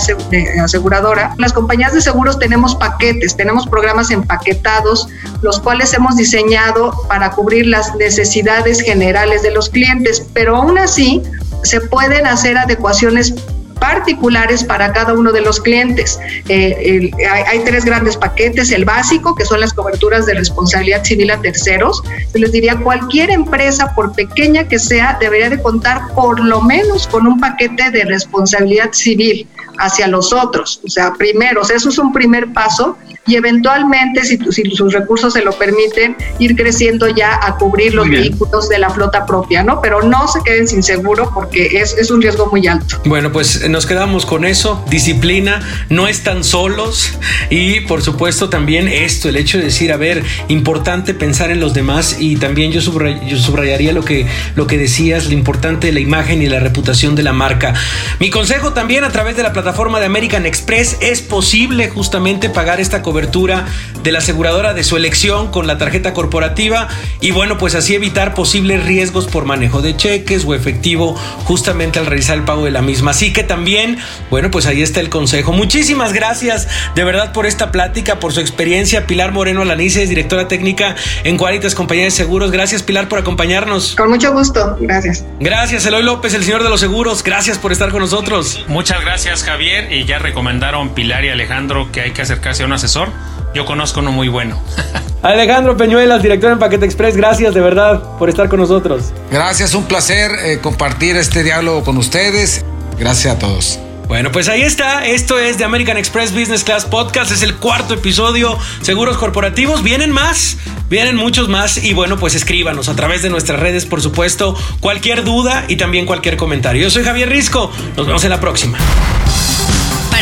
aseguradora. 0.62 1.34
Las 1.38 1.52
compañías 1.52 1.92
de 1.94 2.00
seguros 2.00 2.38
tenemos 2.38 2.74
paquetes, 2.74 3.36
tenemos 3.36 3.66
programas 3.66 4.10
empaquetados, 4.10 5.08
los 5.42 5.60
cuales 5.60 5.92
hemos 5.94 6.16
diseñado 6.16 6.92
para 7.08 7.30
cubrir 7.30 7.66
las 7.66 7.94
necesidades 7.96 8.80
generales 8.80 9.42
de 9.42 9.50
los 9.50 9.68
clientes, 9.68 10.26
pero 10.32 10.56
aún 10.56 10.78
así 10.78 11.22
se 11.62 11.80
pueden 11.80 12.26
hacer 12.26 12.56
adecuaciones 12.56 13.34
particulares 13.78 14.64
para 14.64 14.92
cada 14.92 15.14
uno 15.14 15.32
de 15.32 15.40
los 15.40 15.60
clientes. 15.60 16.18
Eh, 16.48 17.10
hay, 17.30 17.58
tres 17.64 17.84
grandes 17.84 18.16
paquetes, 18.16 18.70
el 18.70 18.84
básico, 18.84 19.34
que 19.34 19.44
son 19.44 19.60
las 19.60 19.72
coberturas 19.72 20.26
de 20.26 20.34
responsabilidad 20.34 21.04
civil 21.04 21.30
a 21.30 21.40
terceros. 21.40 22.02
Les 22.34 22.52
diría, 22.52 22.76
cualquier 22.76 23.30
empresa, 23.30 23.92
por 23.94 24.12
pequeña 24.12 24.66
que 24.68 24.78
sea, 24.78 25.16
debería 25.20 25.50
de 25.50 25.60
contar 25.60 26.08
por 26.14 26.40
lo 26.40 26.60
menos 26.62 27.06
con 27.06 27.26
un 27.26 27.40
paquete 27.40 27.90
de 27.90 28.04
responsabilidad 28.04 28.92
civil 28.92 29.48
hacia 29.78 30.08
los 30.08 30.32
otros. 30.32 30.80
O 30.84 30.90
sea, 30.90 31.12
primero, 31.14 31.62
eso 31.62 31.88
es 31.88 31.98
un 31.98 32.12
primer 32.12 32.52
paso 32.52 32.96
y 33.28 33.36
eventualmente, 33.36 34.24
si, 34.24 34.38
si, 34.50 34.70
sus 34.70 34.94
recursos 34.94 35.34
se 35.34 35.42
lo 35.42 35.52
permiten, 35.52 36.16
ir 36.38 36.56
creciendo 36.56 37.08
ya 37.08 37.38
a 37.42 37.56
cubrir 37.56 37.94
los 37.94 38.08
vehículos 38.08 38.70
de 38.70 38.78
la 38.78 38.88
flota 38.88 39.26
propia, 39.26 39.62
¿no? 39.62 39.82
Pero 39.82 40.02
no 40.02 40.26
se 40.28 40.42
queden 40.42 40.66
sin 40.66 40.82
seguro 40.82 41.30
porque 41.34 41.78
es, 41.80 41.96
es 41.98 42.10
un 42.10 42.22
riesgo 42.22 42.46
muy 42.50 42.66
alto. 42.66 43.00
Bueno, 43.04 43.30
pues 43.30 43.68
nos 43.68 43.84
quedamos 43.84 44.24
con 44.24 44.46
eso, 44.46 44.82
disciplina, 44.88 45.60
no 45.90 46.08
están 46.08 46.42
solos 46.42 47.18
y 47.50 47.80
por 47.80 48.00
supuesto 48.00 48.48
también 48.48 48.88
esto, 48.88 49.28
el 49.28 49.36
hecho 49.36 49.58
de 49.58 49.64
decir, 49.64 49.92
a 49.92 49.98
ver, 49.98 50.24
importante 50.48 51.12
pensar 51.12 51.50
en 51.50 51.60
los 51.60 51.74
demás 51.74 52.16
y 52.18 52.36
también 52.36 52.72
yo, 52.72 52.80
yo 52.80 53.36
subrayaría 53.36 53.92
lo 53.92 54.04
que, 54.04 54.26
lo 54.56 54.66
que 54.66 54.78
decías, 54.78 55.26
lo 55.26 55.34
importante 55.34 55.88
de 55.88 55.92
la 55.92 56.00
imagen 56.00 56.40
y 56.40 56.46
la 56.46 56.60
reputación 56.60 57.14
de 57.14 57.24
la 57.24 57.34
marca. 57.34 57.74
Mi 58.20 58.30
consejo 58.30 58.72
también 58.72 59.04
a 59.04 59.10
través 59.10 59.36
de 59.36 59.42
la 59.42 59.52
plataforma 59.52 60.00
de 60.00 60.06
American 60.06 60.46
Express 60.46 60.96
es 61.02 61.20
posible 61.20 61.90
justamente 61.90 62.48
pagar 62.48 62.80
esta 62.80 63.02
cobertura 63.02 63.17
de 63.18 64.12
la 64.12 64.20
aseguradora 64.20 64.74
de 64.74 64.84
su 64.84 64.96
elección 64.96 65.50
con 65.50 65.66
la 65.66 65.76
tarjeta 65.76 66.14
corporativa 66.14 66.88
y 67.20 67.32
bueno, 67.32 67.58
pues 67.58 67.74
así 67.74 67.94
evitar 67.94 68.32
posibles 68.32 68.84
riesgos 68.84 69.26
por 69.26 69.44
manejo 69.44 69.82
de 69.82 69.96
cheques 69.96 70.44
o 70.44 70.54
efectivo 70.54 71.16
justamente 71.44 71.98
al 71.98 72.06
realizar 72.06 72.38
el 72.38 72.44
pago 72.44 72.64
de 72.64 72.70
la 72.70 72.80
misma. 72.80 73.10
Así 73.10 73.32
que 73.32 73.42
también, 73.42 73.98
bueno, 74.30 74.50
pues 74.50 74.66
ahí 74.66 74.82
está 74.82 75.00
el 75.00 75.10
consejo. 75.10 75.52
Muchísimas 75.52 76.12
gracias 76.12 76.68
de 76.94 77.04
verdad 77.04 77.32
por 77.32 77.46
esta 77.46 77.72
plática, 77.72 78.20
por 78.20 78.32
su 78.32 78.40
experiencia. 78.40 79.06
Pilar 79.06 79.32
Moreno 79.32 79.62
Alanice 79.62 80.04
es 80.04 80.08
directora 80.08 80.46
técnica 80.46 80.94
en 81.24 81.36
Cuaritas 81.36 81.74
Compañía 81.74 82.04
de 82.04 82.10
Seguros. 82.12 82.52
Gracias 82.52 82.84
Pilar 82.84 83.08
por 83.08 83.18
acompañarnos. 83.18 83.96
Con 83.96 84.10
mucho 84.10 84.32
gusto, 84.32 84.76
gracias. 84.80 85.24
Gracias 85.40 85.84
Eloy 85.86 86.04
López, 86.04 86.34
el 86.34 86.44
señor 86.44 86.62
de 86.62 86.70
los 86.70 86.78
seguros. 86.78 87.24
Gracias 87.24 87.58
por 87.58 87.72
estar 87.72 87.90
con 87.90 88.00
nosotros. 88.00 88.64
Muchas 88.68 89.00
gracias 89.00 89.42
Javier 89.42 89.92
y 89.92 90.04
ya 90.04 90.20
recomendaron 90.20 90.90
Pilar 90.90 91.24
y 91.24 91.30
Alejandro 91.30 91.90
que 91.90 92.02
hay 92.02 92.12
que 92.12 92.22
acercarse 92.22 92.62
a 92.62 92.66
un 92.66 92.72
asesor 92.72 93.07
yo 93.54 93.64
conozco 93.64 94.00
uno 94.00 94.12
muy 94.12 94.28
bueno. 94.28 94.60
Alejandro 95.22 95.76
Peñuelas, 95.76 96.22
director 96.22 96.52
en 96.52 96.58
Paquete 96.58 96.84
Express, 96.84 97.16
gracias 97.16 97.52
de 97.52 97.60
verdad 97.60 98.02
por 98.18 98.28
estar 98.28 98.48
con 98.48 98.60
nosotros. 98.60 99.12
Gracias, 99.30 99.74
un 99.74 99.84
placer 99.84 100.30
eh, 100.44 100.58
compartir 100.60 101.16
este 101.16 101.42
diálogo 101.42 101.82
con 101.82 101.96
ustedes. 101.98 102.64
Gracias 102.98 103.34
a 103.34 103.38
todos. 103.38 103.80
Bueno, 104.08 104.32
pues 104.32 104.48
ahí 104.48 104.62
está. 104.62 105.06
Esto 105.06 105.38
es 105.38 105.58
de 105.58 105.64
American 105.64 105.98
Express 105.98 106.32
Business 106.32 106.64
Class 106.64 106.86
Podcast. 106.86 107.30
Es 107.30 107.42
el 107.42 107.56
cuarto 107.56 107.92
episodio. 107.92 108.58
Seguros 108.80 109.18
corporativos. 109.18 109.82
Vienen 109.82 110.10
más. 110.10 110.56
Vienen 110.88 111.14
muchos 111.14 111.50
más. 111.50 111.76
Y 111.84 111.92
bueno, 111.92 112.18
pues 112.18 112.34
escríbanos 112.34 112.88
a 112.88 112.96
través 112.96 113.20
de 113.20 113.28
nuestras 113.28 113.60
redes, 113.60 113.84
por 113.84 114.00
supuesto. 114.00 114.56
Cualquier 114.80 115.24
duda 115.24 115.66
y 115.68 115.76
también 115.76 116.06
cualquier 116.06 116.38
comentario. 116.38 116.82
Yo 116.82 116.90
soy 116.90 117.04
Javier 117.04 117.28
Risco. 117.28 117.70
Nos 117.98 118.06
vemos 118.06 118.24
en 118.24 118.30
la 118.30 118.40
próxima. 118.40 118.78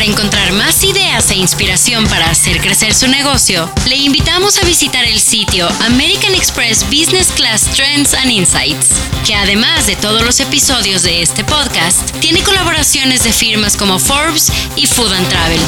Encontrar 0.07 0.53
más 0.53 0.85
ideas 0.85 1.29
e 1.31 1.35
inspiración 1.35 2.07
para 2.07 2.29
hacer 2.29 2.61
crecer 2.61 2.93
su 2.93 3.09
negocio, 3.09 3.69
le 3.87 3.97
invitamos 3.97 4.57
a 4.57 4.65
visitar 4.65 5.03
el 5.03 5.19
sitio 5.19 5.67
American 5.81 6.33
Express 6.33 6.85
Business 6.85 7.27
Class 7.35 7.65
Trends 7.75 8.13
and 8.13 8.31
Insights, 8.31 8.87
que 9.25 9.35
además 9.35 9.85
de 9.85 9.97
todos 9.97 10.23
los 10.23 10.39
episodios 10.39 11.03
de 11.03 11.21
este 11.21 11.43
podcast, 11.43 12.09
tiene 12.21 12.41
colaboraciones 12.41 13.25
de 13.25 13.33
firmas 13.33 13.75
como 13.75 13.99
Forbes 13.99 14.49
y 14.77 14.85
Food 14.85 15.11
and 15.11 15.27
Travel 15.27 15.59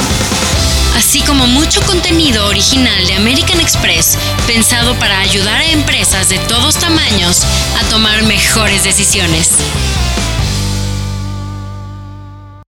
así 0.95 1.21
como 1.21 1.45
mucho 1.47 1.81
contenido 1.81 2.47
original 2.47 3.05
de 3.07 3.15
American 3.15 3.59
Express 3.59 4.17
pensado 4.47 4.95
para 4.99 5.19
ayudar 5.19 5.61
a 5.61 5.71
empresas 5.71 6.29
de 6.29 6.39
todos 6.39 6.77
tamaños 6.77 7.43
a 7.79 7.89
tomar 7.89 8.23
mejores 8.23 8.83
decisiones. 8.83 9.49